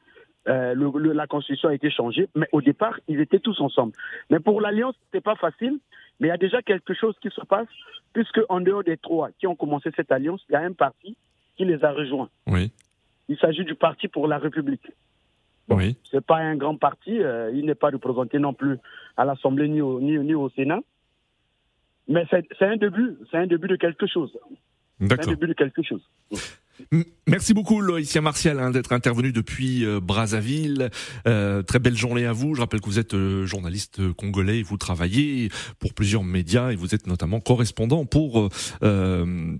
Euh, 0.47 0.73
la 1.13 1.27
constitution 1.27 1.69
a 1.69 1.75
été 1.75 1.91
changée, 1.91 2.27
mais 2.35 2.47
au 2.51 2.61
départ, 2.61 2.99
ils 3.07 3.19
étaient 3.19 3.39
tous 3.39 3.59
ensemble. 3.61 3.93
Mais 4.29 4.39
pour 4.39 4.59
l'alliance, 4.59 4.95
c'est 5.13 5.21
pas 5.21 5.35
facile. 5.35 5.79
Mais 6.19 6.27
il 6.27 6.31
y 6.31 6.33
a 6.33 6.37
déjà 6.37 6.61
quelque 6.61 6.93
chose 6.93 7.15
qui 7.21 7.29
se 7.29 7.41
passe, 7.41 7.67
puisque 8.13 8.41
en 8.49 8.61
dehors 8.61 8.83
des 8.83 8.97
trois 8.97 9.29
qui 9.39 9.47
ont 9.47 9.55
commencé 9.55 9.89
cette 9.95 10.11
alliance, 10.11 10.43
il 10.49 10.53
y 10.53 10.55
a 10.55 10.61
un 10.61 10.73
parti 10.73 11.15
qui 11.57 11.65
les 11.65 11.83
a 11.83 11.91
rejoints. 11.91 12.29
Oui. 12.47 12.71
Il 13.31 13.37
s'agit 13.37 13.63
du 13.63 13.75
Parti 13.75 14.09
pour 14.09 14.27
la 14.27 14.37
République. 14.37 14.91
oui. 15.69 15.95
Ce 16.03 16.17
n'est 16.17 16.21
pas 16.21 16.35
un 16.35 16.57
grand 16.57 16.75
parti, 16.75 17.23
euh, 17.23 17.49
il 17.53 17.65
n'est 17.65 17.75
pas 17.75 17.89
représenté 17.89 18.39
non 18.39 18.53
plus 18.53 18.77
à 19.15 19.23
l'Assemblée 19.23 19.69
ni 19.69 19.79
au, 19.79 20.01
ni, 20.01 20.35
au 20.35 20.49
Sénat. 20.49 20.81
Mais 22.09 22.25
c'est 22.29 22.65
un 22.65 22.75
début, 22.75 23.15
c'est 23.29 23.37
un 23.37 23.47
début 23.47 23.69
de 23.69 23.77
quelque 23.77 24.05
chose. 24.05 24.37
D'accord. 24.99 25.23
C'est 25.23 25.29
un 25.29 25.33
début 25.33 25.47
de 25.47 25.53
quelque 25.53 25.81
chose. 25.81 26.05
Merci 27.27 27.53
beaucoup 27.53 27.81
Loïcia 27.81 28.19
Martial 28.19 28.59
hein, 28.59 28.71
d'être 28.71 28.91
intervenu 28.93 29.31
depuis 29.31 29.85
euh, 29.85 29.99
Brazzaville. 30.01 30.89
Euh, 31.27 31.61
très 31.61 31.79
belle 31.79 31.95
journée 31.95 32.25
à 32.25 32.33
vous. 32.33 32.55
Je 32.55 32.61
rappelle 32.61 32.81
que 32.81 32.87
vous 32.87 32.99
êtes 32.99 33.13
euh, 33.13 33.45
journaliste 33.45 34.01
congolais 34.13 34.59
et 34.59 34.63
vous 34.63 34.77
travaillez 34.77 35.49
pour 35.79 35.93
plusieurs 35.93 36.23
médias 36.23 36.71
et 36.71 36.75
vous 36.75 36.95
êtes 36.95 37.07
notamment 37.07 37.39
correspondant 37.39 38.05
pour 38.05 38.49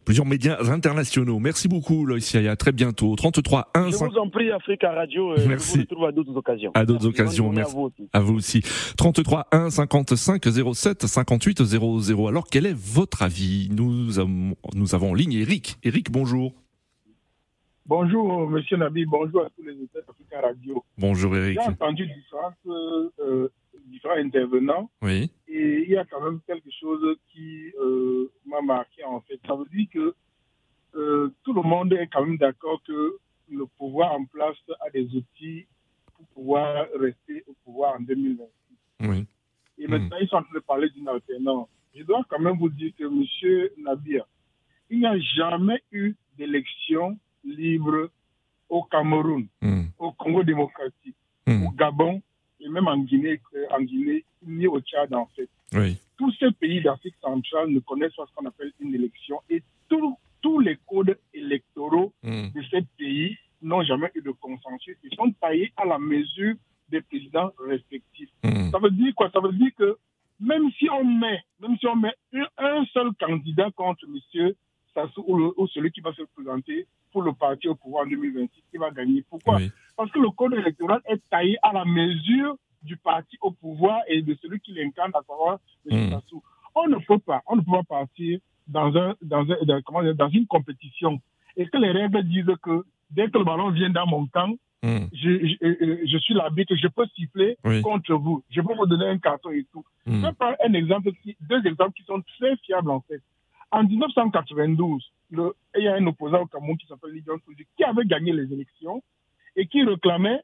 plusieurs 0.05 0.25
médias 0.25 0.57
internationaux. 0.69 1.39
Merci 1.39 1.67
beaucoup 1.67 2.05
Loïcia 2.05 2.41
et 2.41 2.47
à 2.47 2.55
très 2.55 2.71
bientôt. 2.71 3.15
33 3.15 3.69
1 3.73 3.91
Je 3.91 3.95
vous 3.95 4.17
en 4.17 4.29
prie 4.29 4.51
Africa 4.51 4.91
Radio. 4.91 5.35
Merci. 5.47 5.71
Je 5.71 5.75
vous 5.75 5.81
retrouve 5.81 6.05
à 6.05 6.11
d'autres 6.11 6.35
occasions. 6.35 6.71
À 6.73 6.85
d'autres 6.85 7.05
occasions. 7.05 7.51
Merci. 7.51 7.75
À 8.11 8.19
vous, 8.19 8.35
aussi. 8.35 8.61
33 8.97 9.47
1 9.51 9.69
55 9.69 10.43
07 10.73 11.05
58 11.05 11.63
00. 11.63 12.27
Alors 12.27 12.47
quel 12.49 12.65
est 12.65 12.75
votre 12.75 13.21
avis? 13.21 13.69
Nous 13.71 14.19
avons, 14.19 14.55
nous 14.75 14.95
avons 14.95 15.11
en 15.11 15.13
ligne 15.13 15.33
Eric. 15.33 15.77
Eric, 15.83 16.11
bonjour. 16.11 16.53
Bonjour, 17.93 18.49
Monsieur 18.49 18.77
Nabi, 18.77 19.03
bonjour 19.03 19.43
à 19.43 19.49
tous 19.49 19.63
les 19.63 19.73
auditeurs 19.73 20.03
d'Africa 20.07 20.39
Radio. 20.39 20.81
Bonjour, 20.97 21.35
Eric. 21.35 21.59
J'ai 21.61 21.67
entendu 21.71 22.09
euh, 23.19 23.49
différents 23.87 24.15
intervenants. 24.15 24.89
Oui. 25.01 25.29
Et 25.49 25.83
il 25.83 25.89
y 25.89 25.97
a 25.97 26.05
quand 26.05 26.21
même 26.21 26.39
quelque 26.47 26.69
chose 26.79 27.17
qui 27.33 27.69
euh, 27.81 28.31
m'a 28.45 28.61
marqué, 28.61 29.03
en 29.03 29.19
fait. 29.19 29.41
Ça 29.45 29.55
veut 29.55 29.65
dire 29.65 29.87
que 29.91 30.15
euh, 30.95 31.35
tout 31.43 31.51
le 31.51 31.63
monde 31.63 31.91
est 31.91 32.07
quand 32.07 32.25
même 32.25 32.37
d'accord 32.37 32.81
que 32.87 33.17
le 33.51 33.65
pouvoir 33.77 34.13
en 34.13 34.23
place 34.23 34.55
a 34.87 34.89
des 34.91 35.13
outils 35.13 35.67
pour 36.15 36.25
pouvoir 36.27 36.87
rester 36.97 37.43
au 37.45 37.53
pouvoir 37.65 37.95
en 37.95 38.03
2026. 38.03 39.09
Oui. 39.09 39.27
Et 39.77 39.87
maintenant, 39.87 40.15
ils 40.21 40.29
sont 40.29 40.37
en 40.37 40.43
train 40.43 40.55
de 40.55 40.59
parler 40.59 40.89
d'une 40.91 41.09
alternance. 41.09 41.67
Je 41.93 42.03
dois 42.03 42.23
quand 42.29 42.39
même 42.39 42.57
vous 42.57 42.69
dire 42.69 42.93
que, 42.97 43.03
Monsieur 43.03 43.73
Nabir, 43.79 44.23
il 44.89 44.99
n'y 44.99 45.05
a 45.05 45.19
jamais 45.35 45.83
eu 45.91 46.15
d'élection 46.37 47.19
libre 47.43 48.09
au 48.69 48.83
Cameroun, 48.83 49.47
mm. 49.61 49.83
au 49.99 50.11
Congo 50.13 50.43
démocratique, 50.43 51.15
mm. 51.47 51.65
au 51.65 51.71
Gabon 51.71 52.21
et 52.59 52.69
même 52.69 52.87
en 52.87 52.97
Guinée, 52.97 53.41
en 53.71 53.81
Guinée 53.81 54.23
ni 54.45 54.67
au 54.67 54.79
Tchad 54.79 55.13
en 55.13 55.27
fait. 55.35 55.49
Oui. 55.73 55.97
Tous 56.17 56.31
ces 56.39 56.51
pays 56.51 56.81
d'Afrique 56.81 57.15
centrale 57.21 57.69
ne 57.69 57.79
connaissent 57.79 58.15
pas 58.15 58.25
ce 58.27 58.33
qu'on 58.35 58.45
appelle 58.45 58.71
une 58.79 58.93
élection 58.93 59.39
et 59.49 59.63
tous 60.41 60.59
les 60.59 60.77
codes 60.87 61.17
électoraux 61.33 62.13
mm. 62.23 62.49
de 62.55 62.63
ces 62.69 62.81
pays 62.97 63.37
n'ont 63.61 63.83
jamais 63.83 64.09
eu 64.15 64.21
de 64.21 64.31
consensus. 64.31 64.97
Ils 65.03 65.15
sont 65.15 65.31
taillés 65.39 65.71
à 65.77 65.85
la 65.85 65.99
mesure 65.99 66.55
des 66.89 67.01
présidents 67.01 67.51
respectifs. 67.59 68.29
Ça 68.43 68.79
veut 68.79 68.91
dire 68.91 69.13
quoi? 69.15 69.29
Ça 69.31 69.39
veut 69.39 69.53
dire 69.53 69.71
que 69.77 69.97
même 70.39 70.71
si 70.77 70.89
on 70.89 71.03
met, 71.05 71.39
même 71.61 71.77
si 71.77 71.87
on 71.87 71.95
met 71.95 72.13
un 72.57 72.85
seul 72.93 73.11
candidat 73.19 73.69
contre 73.75 74.05
monsieur 74.07 74.55
Sassou 74.93 75.23
ou, 75.27 75.53
ou, 75.57 75.67
celui 75.67 75.91
qui 75.91 76.01
va 76.01 76.13
se 76.13 76.21
présenter 76.35 76.87
pour 77.11 77.21
le 77.23 77.33
parti 77.33 77.67
au 77.67 77.75
pouvoir 77.75 78.05
en 78.05 78.09
2026, 78.09 78.49
il 78.73 78.79
va 78.79 78.91
gagner. 78.91 79.23
Pourquoi 79.29 79.55
oui. 79.57 79.71
Parce 79.97 80.11
que 80.11 80.19
le 80.19 80.29
code 80.31 80.53
électoral 80.53 81.01
est 81.05 81.21
taillé 81.29 81.57
à 81.61 81.73
la 81.73 81.85
mesure 81.85 82.55
du 82.83 82.97
parti 82.97 83.37
au 83.41 83.51
pouvoir 83.51 83.99
et 84.07 84.21
de 84.21 84.35
celui 84.41 84.59
qui 84.59 84.73
l'incarne, 84.73 85.11
à 85.13 85.21
savoir 85.27 85.59
M. 85.89 86.07
Mm. 86.07 86.11
Sassou. 86.11 86.41
On 86.75 86.87
ne 86.87 86.97
peut 87.05 87.19
pas, 87.19 87.41
on 87.47 87.55
ne 87.57 87.61
peut 87.61 87.71
pas 87.71 87.83
partir 87.83 88.39
dans, 88.67 88.95
un, 88.95 89.15
dans, 89.21 89.41
un, 89.51 89.57
dans, 89.65 89.81
comment 89.83 90.01
dire, 90.03 90.15
dans 90.15 90.29
une 90.29 90.47
compétition 90.47 91.19
et 91.57 91.67
que 91.67 91.77
les 91.77 91.91
règles 91.91 92.23
disent 92.23 92.45
que 92.63 92.83
dès 93.09 93.29
que 93.29 93.37
le 93.37 93.43
ballon 93.43 93.69
vient 93.71 93.89
dans 93.89 94.07
mon 94.07 94.25
camp, 94.27 94.55
Mm. 94.83 95.09
je, 95.13 95.29
je, 95.45 96.05
je, 96.07 96.17
suis 96.17 96.33
l'arbitre, 96.33 96.73
je 96.75 96.87
peux 96.87 97.05
siffler 97.15 97.55
Oui. 97.63 97.83
contre 97.83 98.15
vous, 98.15 98.43
je 98.49 98.61
peux 98.61 98.73
vous 98.73 98.87
donner 98.87 99.05
un 99.09 99.19
carton 99.19 99.51
et 99.51 99.63
tout. 99.71 99.85
Mm. 100.07 100.15
Je 100.15 100.25
vais 100.25 100.33
prendre 100.33 100.55
un 100.65 100.73
exemple, 100.73 101.11
qui- 101.21 101.37
deux 101.39 101.63
exemples 101.67 101.91
qui 101.93 102.01
sont 102.01 102.19
très 102.39 102.57
fiables 102.65 102.89
en 102.89 102.99
fait. 103.01 103.21
En 103.71 103.83
1992, 103.83 105.01
le- 105.31 105.53
il 105.77 105.83
y 105.83 105.87
a 105.87 105.95
un 105.95 106.05
opposant 106.07 106.41
au 106.41 106.45
Cameroun 106.45 106.77
qui 106.77 106.87
s'appelle 106.87 107.11
Lidjon 107.11 107.39
Souji 107.45 107.65
qui 107.77 107.83
avait 107.83 108.05
gagné 108.05 108.33
les 108.33 108.51
élections 108.53 109.01
et 109.55 109.65
qui 109.67 109.83
réclamait 109.83 110.41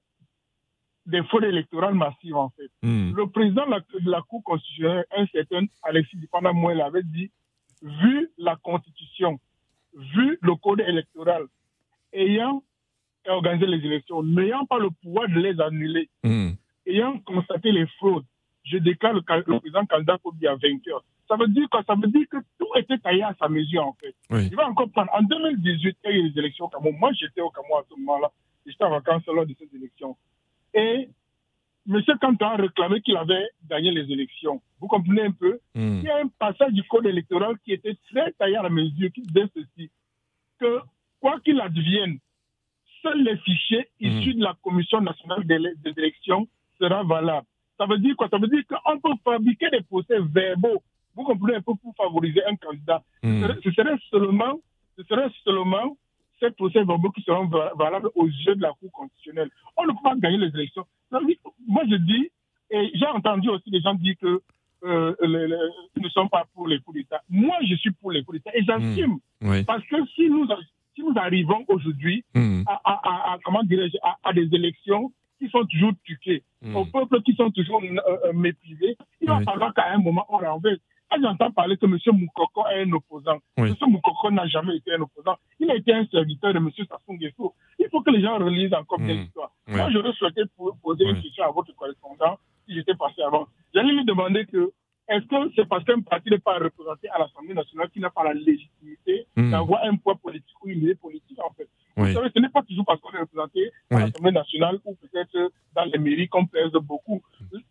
des 1.05 1.23
fraudes 1.23 1.43
électorales 1.45 1.93
massives 1.95 2.35
en 2.35 2.49
fait. 2.49 2.69
Mm. 2.83 3.13
Le 3.15 3.27
président 3.27 3.65
de 3.65 3.71
la, 3.71 3.79
de 3.79 4.11
la 4.11 4.21
Cour 4.21 4.43
constitutionnelle, 4.43 5.05
un 5.15 5.25
certain 5.27 5.65
Alexis 5.83 6.17
Dipanda 6.17 6.51
Moël, 6.53 6.81
avait 6.81 7.03
dit, 7.03 7.31
vu 7.81 8.29
la 8.37 8.55
Constitution, 8.57 9.39
vu 9.93 10.37
le 10.41 10.55
code 10.55 10.81
électoral, 10.81 11.43
ayant 12.13 12.63
organisé 13.27 13.65
les 13.67 13.85
élections, 13.85 14.23
n'ayant 14.23 14.65
pas 14.65 14.79
le 14.79 14.89
pouvoir 14.89 15.27
de 15.27 15.39
les 15.39 15.59
annuler, 15.59 16.09
Mm. 16.23 16.51
ayant 16.87 17.19
constaté 17.19 17.71
les 17.73 17.87
fraudes, 17.97 18.25
je 18.69 18.77
déclare 18.77 19.13
le, 19.13 19.21
président 19.21 19.86
candidat 19.86 20.17
Kobi 20.21 20.47
à 20.47 20.56
vainqueur. 20.56 21.03
Ça 21.27 21.36
veut 21.36 21.47
dire 21.47 21.67
quoi? 21.69 21.84
Ça 21.86 21.95
veut 21.95 22.08
dire 22.08 22.25
que 22.30 22.38
tout 22.60 22.67
était 22.75 22.97
taillé 22.97 23.23
à 23.23 23.36
sa 23.39 23.49
mesure, 23.49 23.86
en 23.86 23.93
fait. 23.93 24.15
Oui. 24.30 24.49
Je 24.51 24.56
vais 24.56 24.63
encore 24.63 24.89
prendre. 24.91 25.12
En 25.13 25.23
2018, 25.23 25.97
il 26.06 26.10
y 26.10 26.13
a 26.13 26.17
eu 26.17 26.30
les 26.30 26.39
élections 26.39 26.65
au 26.65 26.69
Cameroun. 26.69 26.95
Moi, 26.99 27.12
j'étais 27.13 27.41
au 27.41 27.49
Cameroun 27.49 27.82
à 27.82 27.86
ce 27.89 27.99
moment-là. 27.99 28.32
J'étais 28.65 28.84
en 28.84 28.91
vacances 28.91 29.25
lors 29.27 29.45
de 29.45 29.56
ces 29.58 29.75
élections. 29.75 30.17
Et 30.73 31.10
M. 31.89 32.01
Kantan 32.19 32.47
a 32.47 32.56
réclamé 32.58 33.01
qu'il 33.01 33.15
avait 33.15 33.47
gagné 33.69 33.91
les 33.91 34.12
élections. 34.12 34.62
Vous 34.80 34.88
comprenez 34.88 35.23
un 35.23 35.32
peu? 35.32 35.60
Mm. 35.73 35.99
Il 35.99 36.03
y 36.03 36.10
a 36.10 36.17
un 36.17 36.27
passage 36.27 36.73
du 36.73 36.84
code 36.84 37.06
électoral 37.06 37.56
qui 37.63 37.73
était 37.73 37.97
très 38.12 38.32
taillé 38.34 38.58
à 38.58 38.63
la 38.63 38.69
mesure, 38.69 39.10
qui 39.13 39.21
disait 39.21 39.47
ceci, 39.53 39.89
que 40.60 40.80
quoi 41.21 41.39
qu'il 41.39 41.60
advienne, 41.62 42.19
seuls 43.01 43.23
les 43.23 43.38
fichiers 43.38 43.88
issus 43.99 44.34
de 44.34 44.43
la 44.43 44.56
Commission 44.62 45.01
nationale 45.01 45.45
des 45.45 45.93
élections 45.97 46.47
seront 46.80 47.06
valables. 47.06 47.47
Ça 47.77 47.85
veut 47.85 47.97
dire 47.99 48.15
quoi? 48.15 48.27
Ça 48.29 48.37
veut 48.37 48.47
dire 48.47 48.63
qu'on 48.67 48.99
peut 48.99 49.15
fabriquer 49.23 49.69
des 49.71 49.81
procès 49.81 50.17
verbaux, 50.19 50.81
vous 51.15 51.23
comprenez 51.23 51.55
un 51.55 51.61
peu, 51.61 51.73
pour 51.81 51.95
favoriser 51.95 52.43
un 52.45 52.55
candidat. 52.55 53.01
Mm. 53.23 53.43
Ce 53.63 53.71
serait- 53.71 53.97
seulement, 54.11 54.59
ce 54.97 55.03
serait 55.03 55.29
seulement 55.43 55.95
ces 56.39 56.51
procès 56.51 56.83
verbaux 56.83 57.09
qui 57.11 57.21
seront 57.23 57.45
va- 57.47 57.71
valables 57.75 58.09
aux 58.15 58.27
yeux 58.27 58.55
de 58.55 58.61
la 58.61 58.71
Cour 58.79 58.91
constitutionnelle. 58.91 59.49
On 59.77 59.83
ne 59.85 59.91
peut 59.91 59.97
pas 60.03 60.15
gagner 60.15 60.37
les 60.37 60.49
élections. 60.55 60.85
Moi, 61.11 61.83
je 61.89 61.95
dis, 61.95 62.29
et 62.69 62.91
j'ai 62.93 63.07
entendu 63.07 63.49
aussi 63.49 63.69
des 63.71 63.81
gens 63.81 63.93
dire 63.95 64.15
que 64.21 64.41
euh, 64.83 65.15
les- 65.21 65.47
les- 65.47 65.55
ils 65.95 66.03
ne 66.03 66.09
sont 66.09 66.27
pas 66.27 66.45
pour 66.53 66.67
les 66.67 66.79
coups 66.79 66.97
d'État. 66.99 67.19
Moi, 67.29 67.55
je 67.67 67.73
suis 67.75 67.89
pour 67.91 68.11
les 68.11 68.23
coups 68.23 68.37
d'État 68.37 68.51
et 68.55 68.63
j'assume. 68.63 69.17
Oui. 69.41 69.63
Parce 69.63 69.83
que 69.87 69.95
si 70.15 70.29
nous, 70.29 70.45
si 70.95 71.01
nous 71.01 71.13
arrivons 71.17 71.65
aujourd'hui 71.67 72.23
Mm. 72.35 72.61
à, 72.67 72.79
à- 72.85 73.37
comment 73.43 73.61
à, 74.03 74.17
à 74.23 74.33
des 74.33 74.47
élections 74.53 75.11
qui 75.39 75.50
sont 75.50 75.65
toujours 75.65 75.91
truquées, 76.06 76.43
Mm. 76.62 76.76
aux 76.76 76.86
peuples 76.86 77.21
qui 77.21 77.34
sont 77.36 77.52
toujours 77.52 77.82
euh, 77.84 77.97
euh, 78.26 78.34
méprisés, 78.34 78.97
il 79.21 79.28
va 79.28 79.38
Oui. 79.38 79.43
falloir 79.45 79.73
qu'à 79.73 79.91
un 79.91 80.00
moment 80.00 80.26
on 80.30 80.38
renverse. 80.38 80.80
Quand 81.10 81.21
j'entends 81.21 81.52
parler 81.52 81.78
que 81.78 81.86
M. 81.86 81.97
Moukoko 82.19 82.65
est 82.67 82.82
un 82.84 82.91
opposant, 82.91 83.38
Oui. 83.58 83.69
M. 83.69 83.76
Moukoko 83.91 84.30
n'a 84.32 84.45
jamais 84.47 84.76
été 84.78 84.91
un 84.93 85.02
opposant. 85.02 85.38
Il 85.60 85.69
a 85.71 85.76
été 85.76 85.93
un 85.93 86.06
serviteur 86.08 86.54
de 86.54 86.58
M. 86.58 86.69
Sassou 86.76 87.13
Nguesso. 87.13 87.54
Il 87.80 87.88
faut 87.89 88.02
que 88.02 88.10
les 88.12 88.21
gens 88.21 88.38
relisent 88.39 88.73
encore 88.73 89.00
bien 89.00 89.15
Mm. 89.15 89.19
l'histoire. 89.19 89.52
Oui. 89.69 89.76
Moi, 89.76 89.89
j'aurais 89.91 90.12
souhaité 90.13 90.41
po- 90.58 90.73
poser 90.84 91.06
une 91.06 91.21
question 91.21 91.45
à 91.45 91.52
votre 91.52 91.73
correspondant 91.76 92.38
si 92.67 92.73
j'étais 92.76 92.95
passé 92.95 93.21
avant. 93.21 93.47
J'allais 93.73 93.93
lui 93.93 94.04
demander 94.04 94.45
que 94.47 94.71
est-ce 95.10 95.26
que 95.26 95.52
c'est 95.56 95.67
parce 95.67 95.84
qu'un 95.86 96.02
parti 96.02 96.30
n'est 96.30 96.39
pas 96.39 96.58
représenté 96.58 97.08
à 97.10 97.20
l'Assemblée 97.20 97.54
nationale 97.54 97.89
qu'il 97.89 98.02
n'a 98.02 98.10
pas 98.10 98.24
la 98.24 98.34
légitimité 98.34 99.26
Mm. 99.36 99.52
d'avoir 99.52 99.84
un 99.84 99.96
poids 99.96 100.15
politique 100.15 100.56
ou 100.63 100.70
une 100.70 100.80
idée 100.80 100.96
politique 100.96 101.39
en 101.39 101.52
fait? 101.54 101.67
Oui. 101.96 102.10
Vous 102.10 102.13
savez, 102.15 102.30
ce 102.36 102.39
n'est 102.39 102.50
pas 102.50 102.62
toujours 102.63 102.86
parce 102.86 103.00
qu'on 103.02 103.12
est 103.12 103.20
représenté 103.20 103.72
à 103.91 104.00
l'Assemblée 104.00 104.32
nationale 104.32 104.80
ou 104.86 104.96
peut-être 104.96 105.52
dans 105.76 105.86
les 105.86 105.98
mairies 106.00 106.28
qu'on 106.28 106.46
pèse 106.46 106.72
beaucoup. 106.74 107.22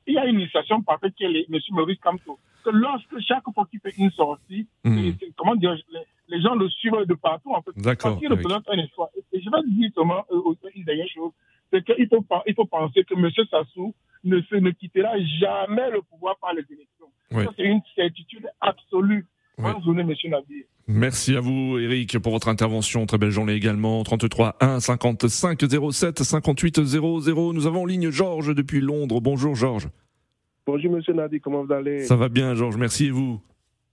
Il 0.07 0.15
y 0.15 0.19
a 0.19 0.27
une 0.27 0.41
initiation 0.41 0.83
parfaite 0.83 1.15
qui 1.15 1.25
est 1.25 1.47
M. 1.53 1.59
Maurice 1.71 1.99
Kamto. 2.01 2.39
Que 2.65 2.71
lorsque 2.71 3.19
chaque 3.21 3.45
fois 3.55 3.67
qu'il 3.71 3.81
fait 3.81 3.95
une 3.99 4.11
sortie, 4.13 4.67
Mm. 4.85 5.13
c'est- 5.21 5.33
comment 5.37 5.55
dire, 5.57 5.77
les, 5.93 6.01
les 6.29 6.41
gens 6.43 6.55
le 6.55 6.69
suivent 6.71 7.05
de 7.07 7.15
partout 7.15 7.53
en 7.53 7.63
fait. 7.63 7.71
D'accord, 7.77 8.19
Parce 8.21 8.31
représente 8.33 8.69
un 8.69 8.79
espoir. 8.79 9.09
Et 9.33 9.41
je 9.41 9.51
vais 9.51 9.63
dire 9.69 9.91
seulement 9.95 10.25
euh, 10.33 10.41
aussi 10.45 10.67
une 10.75 10.85
dernière 10.85 11.09
chose, 11.09 11.33
c'est 11.73 11.85
qu'il 11.85 12.09
faut, 12.09 12.23
pen- 12.23 12.43
il 12.47 12.55
faut 12.55 12.65
penser 12.67 13.05
que 13.05 13.15
M. 13.15 13.29
Sassou 13.51 13.95
ne, 14.25 14.41
se, 14.43 14.55
ne 14.57 14.71
quittera 14.71 15.19
jamais 15.41 15.91
le 15.91 16.01
pouvoir 16.03 16.37
par 16.39 16.53
les 16.55 16.63
élections. 16.71 16.96
Oui. 17.37 17.45
Ça, 17.45 17.51
c'est 17.57 17.65
une 17.65 17.81
certitude 17.95 18.47
absolue. 18.61 19.27
Oui. 19.59 19.73
Bonne 19.73 19.83
journée, 19.85 20.03
M. 20.03 20.31
Nadir. 20.31 20.65
Merci 20.89 21.37
à 21.37 21.41
vous, 21.41 21.79
Eric, 21.79 22.19
pour 22.19 22.33
votre 22.33 22.49
intervention. 22.49 23.07
Très 23.07 23.19
belle 23.19 23.31
journée 23.31 23.55
également. 23.55 24.03
33 24.05 24.57
1 24.61 24.81
55 24.81 25.61
07 25.93 26.23
58 26.23 26.85
00. 26.85 27.53
Nous 27.53 27.67
avons 27.67 27.83
en 27.83 27.87
ligne 27.87 28.11
Georges 28.11 28.55
depuis 28.55 28.81
Londres. 28.81 29.21
Bonjour, 29.21 29.55
Georges. 29.55 29.89
Bonjour 30.67 30.93
Monsieur 30.93 31.13
Nadi, 31.15 31.41
comment 31.41 31.65
vous 31.65 31.73
allez? 31.73 32.05
Ça 32.05 32.17
va 32.17 32.29
bien, 32.29 32.55
Georges. 32.55 32.77
Merci 32.77 33.07
et 33.07 33.11
vous? 33.11 33.41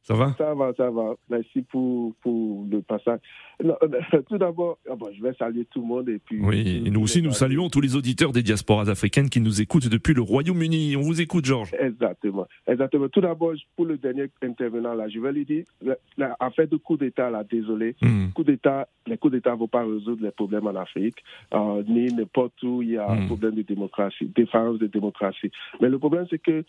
Ça 0.02 0.16
va? 0.16 0.36
Ça 0.38 0.54
va, 0.54 0.72
ça 0.76 0.90
va. 0.90 1.14
Merci 1.30 1.62
pour, 1.64 2.14
pour 2.22 2.66
le 2.70 2.82
passage. 2.82 3.20
Non, 3.64 3.76
euh, 3.84 4.22
tout 4.30 4.38
d'abord, 4.38 4.78
ah 4.90 4.96
bon, 4.96 5.10
je 5.16 5.22
vais 5.22 5.34
saluer 5.34 5.66
tout 5.66 5.82
le 5.82 5.88
monde 5.88 6.10
et 6.10 6.20
puis. 6.20 6.40
Oui, 6.42 6.84
et 6.86 6.90
nous 6.90 7.02
aussi, 7.02 7.22
nous 7.22 7.32
saluons 7.34 7.70
tous 7.70 7.82
les 7.82 7.96
auditeurs 7.96 8.32
des 8.32 8.42
diasporas 8.44 8.90
africaines 8.90 9.30
qui 9.30 9.42
nous 9.42 9.62
écoutent 9.62 9.88
depuis 9.90 10.14
le 10.14 10.22
Royaume-Uni. 10.22 10.96
On 10.96 11.02
vous 11.02 11.22
écoute, 11.22 11.46
Georges. 11.46 11.72
Exactement, 11.80 12.48
exactement. 12.68 13.08
Tout 13.10 13.22
d'abord, 13.22 13.54
pour 13.76 13.86
le 13.86 13.98
dernier 13.98 14.26
intervenant 14.42 14.94
là, 14.94 15.08
je 15.10 15.20
vais 15.20 15.32
lui 15.34 15.46
dire, 15.46 15.66
la- 15.82 15.98
la- 16.18 16.36
en 16.40 16.52
fait, 16.52 16.68
de 16.70 16.78
coup 16.78 16.98
d'État 16.98 17.30
là, 17.30 17.44
désolé, 17.44 17.96
Mm. 18.02 18.30
coup 18.34 18.44
d'État, 18.44 18.88
les 19.08 19.18
coups 19.18 19.34
d'État 19.34 19.52
ne 19.52 19.58
vont 19.58 19.68
pas 19.68 19.84
résoudre 19.84 20.24
les 20.24 20.32
problèmes 20.32 20.68
en 20.68 20.76
Afrique, 20.76 21.18
euh, 21.54 21.84
ni 21.88 22.06
n'importe 22.14 22.62
où 22.64 22.82
il 22.82 22.92
y 22.92 22.98
a 22.98 23.10
un 23.10 23.22
Mm. 23.22 23.28
problème 23.28 23.56
de 23.56 23.62
démocratie, 23.62 24.26
défense 24.36 24.80
de 24.80 24.88
démocratie. 24.88 25.52
Mais 25.82 25.90
le 25.90 26.00
problème, 26.00 26.26
c'est 26.30 26.40
que, 26.42 26.64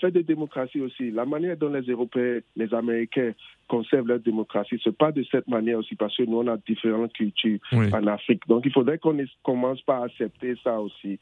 fait, 0.00 0.10
de 0.10 0.20
démocratie 0.20 0.80
aussi, 0.80 1.10
la 1.10 1.24
manière 1.24 1.56
dont 1.56 1.70
les 1.72 1.82
Européens, 1.90 2.40
les 2.56 2.72
Américains 2.74 3.32
conservent 3.68 4.08
leur 4.08 4.18
démocratie. 4.20 4.80
C'est 4.82 4.96
pas 4.96 5.12
de 5.12 5.22
cette 5.30 5.46
manière 5.48 5.78
aussi 5.78 5.94
parce 5.94 6.16
que 6.16 6.24
nous 6.24 6.38
on 6.38 6.46
a 6.48 6.56
différentes 6.56 7.12
cultures 7.12 7.58
Oui. 7.72 7.92
en 7.92 8.06
Afrique. 8.06 8.42
Donc 8.48 8.62
il 8.64 8.72
faudrait 8.72 8.98
qu'on 8.98 9.16
commence 9.44 9.80
par 9.82 10.02
accepter 10.02 10.54
ça 10.64 10.80
aussi. 10.80 11.18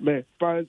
Mais 0.00 0.24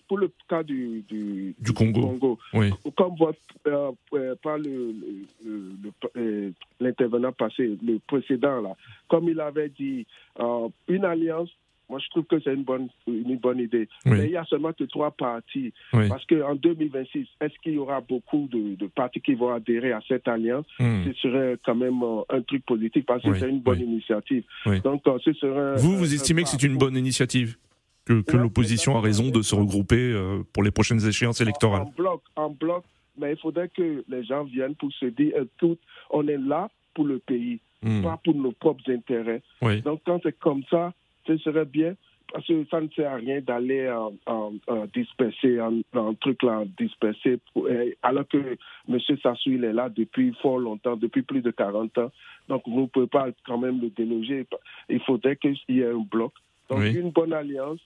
pour 0.07 0.17
le 0.17 0.29
cas 0.49 0.61
du, 0.61 1.03
du, 1.09 1.55
Du 1.59 1.73
Congo. 1.73 2.37
Oui. 2.53 2.69
comme 2.97 3.15
votre, 3.15 3.39
euh, 3.67 3.91
euh, 4.13 4.35
par 4.43 4.57
euh, 4.57 6.51
l'intervenant 6.79 7.31
passé, 7.31 7.77
le 7.81 7.99
précédent 8.05 8.61
là, 8.61 8.73
comme 9.07 9.29
il 9.29 9.39
avait 9.39 9.69
dit, 9.69 10.05
euh, 10.39 10.67
une 10.87 11.05
alliance. 11.05 11.49
Moi, 11.91 11.99
je 12.03 12.09
trouve 12.09 12.23
que 12.23 12.39
c'est 12.39 12.53
une 12.53 12.63
bonne, 12.63 12.87
une 13.05 13.37
bonne 13.37 13.59
idée. 13.59 13.87
Oui. 14.05 14.13
Mais 14.17 14.25
il 14.27 14.31
y 14.31 14.37
a 14.37 14.45
seulement 14.45 14.71
que 14.73 14.85
trois 14.85 15.11
partis. 15.11 15.73
Oui. 15.93 16.07
Parce 16.09 16.25
qu'en 16.25 16.55
2026, 16.55 17.27
est-ce 17.41 17.53
qu'il 17.61 17.73
y 17.73 17.77
aura 17.77 17.99
beaucoup 18.01 18.47
de, 18.51 18.75
de 18.75 18.87
partis 18.87 19.19
qui 19.21 19.33
vont 19.35 19.53
adhérer 19.53 19.91
à 19.91 19.99
cette 20.07 20.27
alliance? 20.27 20.65
Hmm. 20.79 21.03
Ce 21.05 21.13
serait 21.21 21.57
quand 21.65 21.75
même 21.75 22.01
euh, 22.01 22.21
un 22.29 22.41
truc 22.41 22.65
positif 22.65 23.05
parce 23.05 23.21
que 23.21 23.29
Oui, 23.29 23.37
c'est 23.39 23.49
une 23.49 23.59
bonne 23.59 23.81
initiative. 23.81 24.43
Donc, 24.85 25.05
euh, 25.05 25.19
ce 25.23 25.33
serait. 25.33 25.75
Vous, 25.81 25.97
vous 25.97 26.13
estimez 26.13 26.43
que 26.43 26.49
c'est 26.49 26.63
une 26.63 26.77
bonne 26.77 26.95
initiative? 26.95 27.57
Que, 28.05 28.21
que 28.21 28.35
l'opposition 28.35 28.97
a 28.97 29.01
raison 29.01 29.29
de 29.29 29.43
se 29.43 29.53
regrouper 29.53 29.99
euh, 30.13 30.41
pour 30.53 30.63
les 30.63 30.71
prochaines 30.71 31.05
échéances 31.05 31.39
électorales? 31.41 31.83
En 31.83 31.93
bloc, 31.95 32.21
en 32.35 32.49
bloc. 32.49 32.83
Mais 33.19 33.33
il 33.33 33.37
faudrait 33.37 33.69
que 33.69 34.03
les 34.07 34.23
gens 34.23 34.43
viennent 34.45 34.73
pour 34.75 34.91
se 34.93 35.05
dire, 35.05 35.33
tout, 35.59 35.77
on 36.09 36.25
est 36.27 36.37
là 36.37 36.69
pour 36.93 37.05
le 37.05 37.19
pays, 37.19 37.59
Hmm. 37.83 38.03
pas 38.03 38.19
pour 38.23 38.35
nos 38.35 38.51
propres 38.51 38.91
intérêts. 38.91 39.41
Donc 39.83 40.01
quand 40.05 40.19
c'est 40.21 40.37
comme 40.37 40.61
ça, 40.69 40.93
ce 41.27 41.37
serait 41.37 41.65
bien. 41.65 41.95
Parce 42.33 42.47
que 42.47 42.65
ça 42.71 42.79
ne 42.79 42.87
sert 42.95 43.11
à 43.11 43.15
rien 43.15 43.41
d'aller 43.41 43.89
en, 43.91 44.13
en- 44.25 44.53
en 44.69 44.85
disperser, 44.95 45.59
en, 45.59 45.81
en 45.93 46.13
truc 46.13 46.43
là, 46.43 46.61
en 46.61 46.65
disperser, 46.79 47.39
pour- 47.53 47.65
euh, 47.65 47.89
alors 48.03 48.25
que 48.25 48.37
M. 48.87 48.99
Sassou, 49.21 49.49
il 49.51 49.65
est 49.65 49.73
là 49.73 49.89
depuis 49.89 50.33
fort 50.41 50.57
longtemps, 50.57 50.95
depuis 50.95 51.23
plus 51.23 51.41
de 51.41 51.51
40 51.51 51.97
ans. 51.97 52.11
Donc 52.47 52.61
vous 52.65 52.81
ne 52.81 52.85
pouvez 52.85 53.07
pas 53.07 53.27
quand 53.45 53.57
même 53.57 53.81
le 53.81 53.89
déloger. 53.89 54.47
Il 54.89 55.01
faudrait 55.01 55.35
qu'il 55.35 55.57
y 55.67 55.81
ait 55.81 55.87
un 55.91 55.99
bloc. 56.09 56.31
Donc 56.69 56.79
Oui. 56.79 56.91
une 56.93 57.09
bonne 57.09 57.33
alliance, 57.33 57.79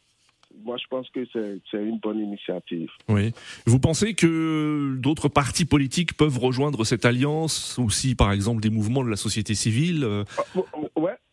moi 0.64 0.78
je 0.78 0.86
pense 0.92 1.10
que 1.10 1.26
c'est 1.34 1.84
une 1.84 1.98
bonne 1.98 2.20
initiative. 2.20 2.90
Oui. 3.10 3.34
Vous 3.66 3.80
pensez 3.80 4.14
que 4.14 4.96
d'autres 4.98 5.28
partis 5.28 5.66
politiques 5.66 6.16
peuvent 6.16 6.38
rejoindre 6.38 6.84
cette 6.86 7.04
alliance? 7.06 7.80
Aussi, 7.80 8.14
par 8.14 8.32
exemple, 8.32 8.62
des 8.62 8.70
mouvements 8.70 9.04
de 9.04 9.10
la 9.10 9.16
société 9.18 9.56
civile 9.56 10.04
euh, 10.04 10.24
Oui, 10.56 10.62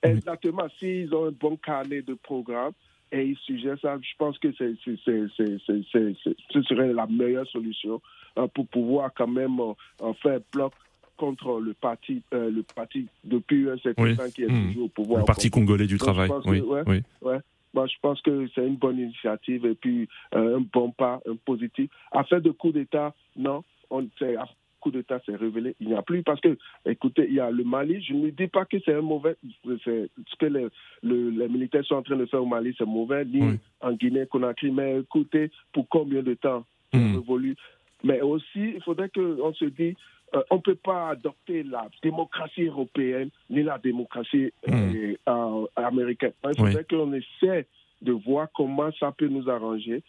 exactement. 0.02 0.66
S'ils 0.78 1.14
ont 1.14 1.26
un 1.26 1.30
bon 1.32 1.56
carnet 1.56 2.02
de 2.02 2.14
programme 2.14 2.72
et 3.10 3.24
ils 3.26 3.36
suggèrent 3.38 3.78
ça, 3.80 3.98
je 4.00 4.16
pense 4.18 4.38
que 4.38 4.48
c'est, 4.56 4.74
ce 4.84 6.62
serait 6.62 6.92
la 6.92 7.06
meilleure 7.06 7.46
solution 7.48 8.00
euh, 8.38 8.46
pour 8.48 8.66
pouvoir 8.68 9.10
quand 9.14 9.26
même 9.28 9.58
euh, 9.60 10.12
faire 10.22 10.40
bloc 10.52 10.72
contre 11.16 11.60
le 11.60 11.74
parti, 11.74 12.22
euh, 12.34 12.50
le 12.50 12.62
parti 12.62 13.06
depuis 13.24 13.68
un 13.70 13.76
certain 13.78 14.02
Oui. 14.02 14.16
temps 14.16 14.30
qui 14.34 14.42
est 14.42 14.48
Hmm. 14.48 14.68
toujours 14.68 14.84
au 14.86 14.88
pouvoir. 14.88 15.20
Le 15.20 15.26
Parti 15.26 15.50
congolais 15.50 15.86
du 15.86 15.96
Donc, 15.98 16.06
travail. 16.08 16.28
pense 16.28 16.44
que, 16.44 16.50
Oui. 16.50 16.60
ouais, 16.60 16.82
oui. 16.86 17.02
ouais. 17.22 17.38
Moi, 17.74 17.86
je 17.86 17.94
pense 18.02 18.20
que 18.20 18.48
c'est 18.54 18.66
une 18.66 18.76
bonne 18.76 18.98
initiative 18.98 19.64
et 19.64 19.74
puis 19.74 20.08
euh, 20.34 20.58
un 20.58 20.60
bon 20.72 20.90
pas, 20.90 21.20
un 21.26 21.36
positif. 21.36 21.90
Affaire 22.10 22.40
de 22.42 22.50
coup 22.50 22.72
d'État, 22.72 23.14
non. 23.36 23.62
On, 23.90 24.06
c'est, 24.18 24.36
coup 24.82 24.90
d'État 24.90 25.20
s'est 25.24 25.36
révélé, 25.36 25.74
il 25.80 25.88
n'y 25.88 25.94
a 25.94 26.02
plus 26.02 26.22
parce 26.22 26.40
que, 26.40 26.58
écoutez, 26.84 27.26
il 27.28 27.34
y 27.34 27.40
a 27.40 27.50
le 27.50 27.64
Mali. 27.64 28.02
Je 28.02 28.12
ne 28.14 28.30
dis 28.30 28.48
pas 28.48 28.64
que 28.66 28.76
c'est 28.84 28.94
un 28.94 29.00
mauvais, 29.00 29.36
ce 29.64 30.36
que 30.38 30.46
les, 30.46 30.66
le- 31.02 31.30
les 31.30 31.48
militaires 31.48 31.84
sont 31.84 31.94
en 31.94 32.02
train 32.02 32.16
de 32.16 32.26
faire 32.26 32.42
au 32.42 32.46
Mali, 32.46 32.74
c'est 32.76 32.84
mauvais, 32.86 33.24
ni 33.24 33.40
Oui. 33.42 33.58
en 33.80 33.92
Guinée, 33.92 34.26
Conakry. 34.26 34.70
Mais 34.70 35.00
écoutez, 35.00 35.50
pour 35.72 35.88
combien 35.88 36.22
de 36.22 36.34
temps 36.34 36.64
Hmm. 36.94 37.14
on 37.16 37.20
évolue? 37.22 37.56
Mais 38.04 38.20
aussi, 38.20 38.72
il 38.76 38.82
faudrait 38.82 39.08
qu'on 39.08 39.54
se 39.54 39.64
dise, 39.64 39.94
euh, 40.34 40.42
on 40.50 40.56
ne 40.56 40.60
peut 40.60 40.74
pas 40.74 41.10
adopter 41.10 41.62
la 41.62 41.88
démocratie 42.02 42.64
européenne 42.64 43.30
ni 43.48 43.62
la 43.62 43.78
démocratie 43.78 44.52
euh, 44.68 45.14
euh, 45.28 45.66
américaine. 45.76 46.32
Il 46.44 46.56
faudrait 46.58 46.84
qu'on 46.84 47.12
essaie 47.14 47.66
de 48.02 48.12
voir 48.12 48.48
comment 48.54 48.90
ça 48.98 49.12
peut 49.12 49.28
nous 49.28 49.48
arranger 49.48 50.02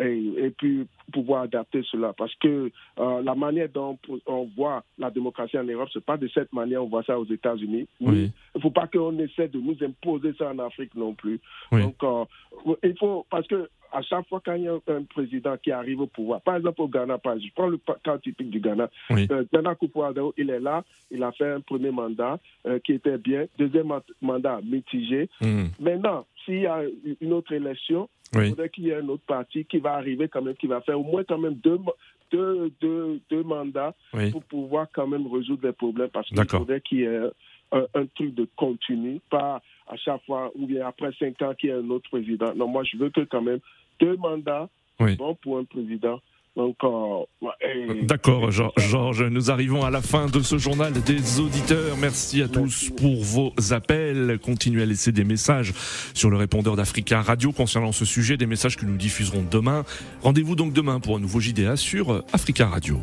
et, 0.00 0.32
et 0.46 0.50
puis 0.50 0.86
pouvoir 1.12 1.42
adapter 1.42 1.82
cela. 1.90 2.12
Parce 2.12 2.34
que 2.36 2.70
euh, 2.98 3.22
la 3.22 3.34
manière 3.34 3.68
dont 3.68 3.98
on 4.26 4.48
voit 4.56 4.82
la 4.98 5.10
démocratie 5.10 5.58
en 5.58 5.64
Europe, 5.64 5.88
c'est 5.92 6.04
pas 6.04 6.16
de 6.16 6.28
cette 6.28 6.52
manière 6.52 6.82
on 6.82 6.88
voit 6.88 7.02
ça 7.04 7.18
aux 7.18 7.26
États-Unis. 7.26 7.86
Oui. 8.00 8.32
Il 8.54 8.58
ne 8.58 8.60
faut 8.60 8.70
pas 8.70 8.86
qu'on 8.86 9.18
essaie 9.18 9.48
de 9.48 9.58
nous 9.58 9.76
imposer 9.82 10.32
ça 10.38 10.50
en 10.50 10.58
Afrique 10.58 10.94
non 10.94 11.14
plus. 11.14 11.40
Oui. 11.72 11.82
Donc, 11.82 11.96
euh, 12.02 12.24
il 12.82 12.96
faut, 12.98 13.26
parce 13.30 13.46
que 13.46 13.68
à 13.92 14.02
chaque 14.02 14.28
fois 14.28 14.40
qu'il 14.40 14.62
y 14.62 14.68
a 14.68 14.74
un 14.88 15.02
président 15.04 15.56
qui 15.56 15.70
arrive 15.70 16.00
au 16.00 16.08
pouvoir, 16.08 16.40
par 16.40 16.56
exemple 16.56 16.82
au 16.82 16.88
Ghana, 16.88 17.18
par 17.18 17.34
exemple, 17.34 17.48
je 17.48 17.54
prends 17.54 17.68
le 17.68 17.78
cas 18.02 18.18
typique 18.18 18.50
du 18.50 18.58
Ghana, 18.58 18.90
Oui. 19.10 19.28
euh, 19.30 19.44
Nana 19.52 19.76
il 20.36 20.50
est 20.50 20.58
là, 20.58 20.82
il 21.12 21.22
a 21.22 21.30
fait 21.30 21.48
un 21.52 21.60
premier 21.60 21.92
mandat 21.92 22.40
euh, 22.66 22.80
qui 22.80 22.94
était 22.94 23.18
bien, 23.18 23.44
deuxième 23.56 23.86
ma- 23.86 24.02
mandat 24.20 24.58
mitigé. 24.64 25.28
Hmm. 25.40 25.66
Maintenant, 25.78 26.26
s'il 26.44 26.62
y 26.62 26.66
a 26.66 26.82
une 27.20 27.32
autre 27.32 27.52
élection, 27.52 28.08
Oui. 28.34 28.46
il 28.46 28.50
faudrait 28.50 28.68
qu'il 28.70 28.84
y 28.84 28.90
ait 28.90 28.96
un 28.96 29.08
autre 29.08 29.22
parti 29.26 29.64
qui 29.64 29.78
va 29.78 29.94
arriver 29.94 30.28
quand 30.28 30.42
même, 30.42 30.56
qui 30.56 30.66
va 30.66 30.80
faire 30.80 30.98
au 30.98 31.04
moins 31.04 31.24
quand 31.24 31.38
même 31.38 31.54
deux, 31.54 31.78
deux, 32.32 32.72
deux, 32.80 33.20
deux 33.30 33.42
mandats 33.42 33.94
Oui. 34.12 34.30
pour 34.30 34.42
pouvoir 34.44 34.86
quand 34.92 35.06
même 35.06 35.26
résoudre 35.32 35.66
les 35.66 35.72
problèmes 35.72 36.08
parce 36.08 36.28
qu'il 36.28 36.44
faudrait 36.48 36.80
qu'il 36.80 36.98
y 37.00 37.02
ait 37.04 37.18
un, 37.72 37.86
un 37.94 38.06
truc 38.14 38.34
de 38.34 38.46
continu, 38.56 39.20
pas 39.30 39.62
à 39.86 39.96
chaque 39.96 40.24
fois 40.24 40.50
ou 40.54 40.66
bien 40.66 40.86
après 40.86 41.12
cinq 41.18 41.40
ans 41.42 41.54
qu'il 41.54 41.68
y 41.70 41.72
ait 41.72 41.76
un 41.76 41.90
autre 41.90 42.08
président. 42.10 42.54
Non, 42.54 42.66
moi 42.66 42.82
je 42.84 42.96
veux 42.96 43.10
que 43.10 43.20
quand 43.22 43.42
même 43.42 43.60
deux 44.00 44.16
mandats, 44.16 44.68
Oui. 45.00 45.16
bon 45.16 45.34
pour 45.36 45.58
un 45.58 45.64
président. 45.64 46.20
Donc, 46.56 46.76
euh, 46.84 47.24
ouais, 47.42 47.50
et- 48.00 48.02
D'accord, 48.04 48.50
Geor- 48.50 48.72
Georges, 48.78 49.24
nous 49.24 49.50
arrivons 49.50 49.84
à 49.84 49.90
la 49.90 50.00
fin 50.00 50.26
de 50.26 50.40
ce 50.40 50.56
journal 50.56 50.92
des 50.92 51.40
auditeurs. 51.40 51.96
Merci 52.00 52.42
à 52.42 52.48
tous 52.48 52.90
pour 52.96 53.24
vos 53.24 53.52
appels. 53.72 54.38
Continuez 54.40 54.82
à 54.82 54.86
laisser 54.86 55.10
des 55.10 55.24
messages 55.24 55.72
sur 56.14 56.30
le 56.30 56.36
répondeur 56.36 56.76
d'Africa 56.76 57.22
Radio 57.22 57.50
concernant 57.50 57.90
ce 57.90 58.04
sujet, 58.04 58.36
des 58.36 58.46
messages 58.46 58.76
que 58.76 58.86
nous 58.86 58.96
diffuserons 58.96 59.44
demain. 59.50 59.84
Rendez-vous 60.22 60.54
donc 60.54 60.72
demain 60.72 61.00
pour 61.00 61.16
un 61.16 61.20
nouveau 61.20 61.40
JDA 61.40 61.76
sur 61.76 62.22
Africa 62.32 62.68
Radio. 62.68 63.00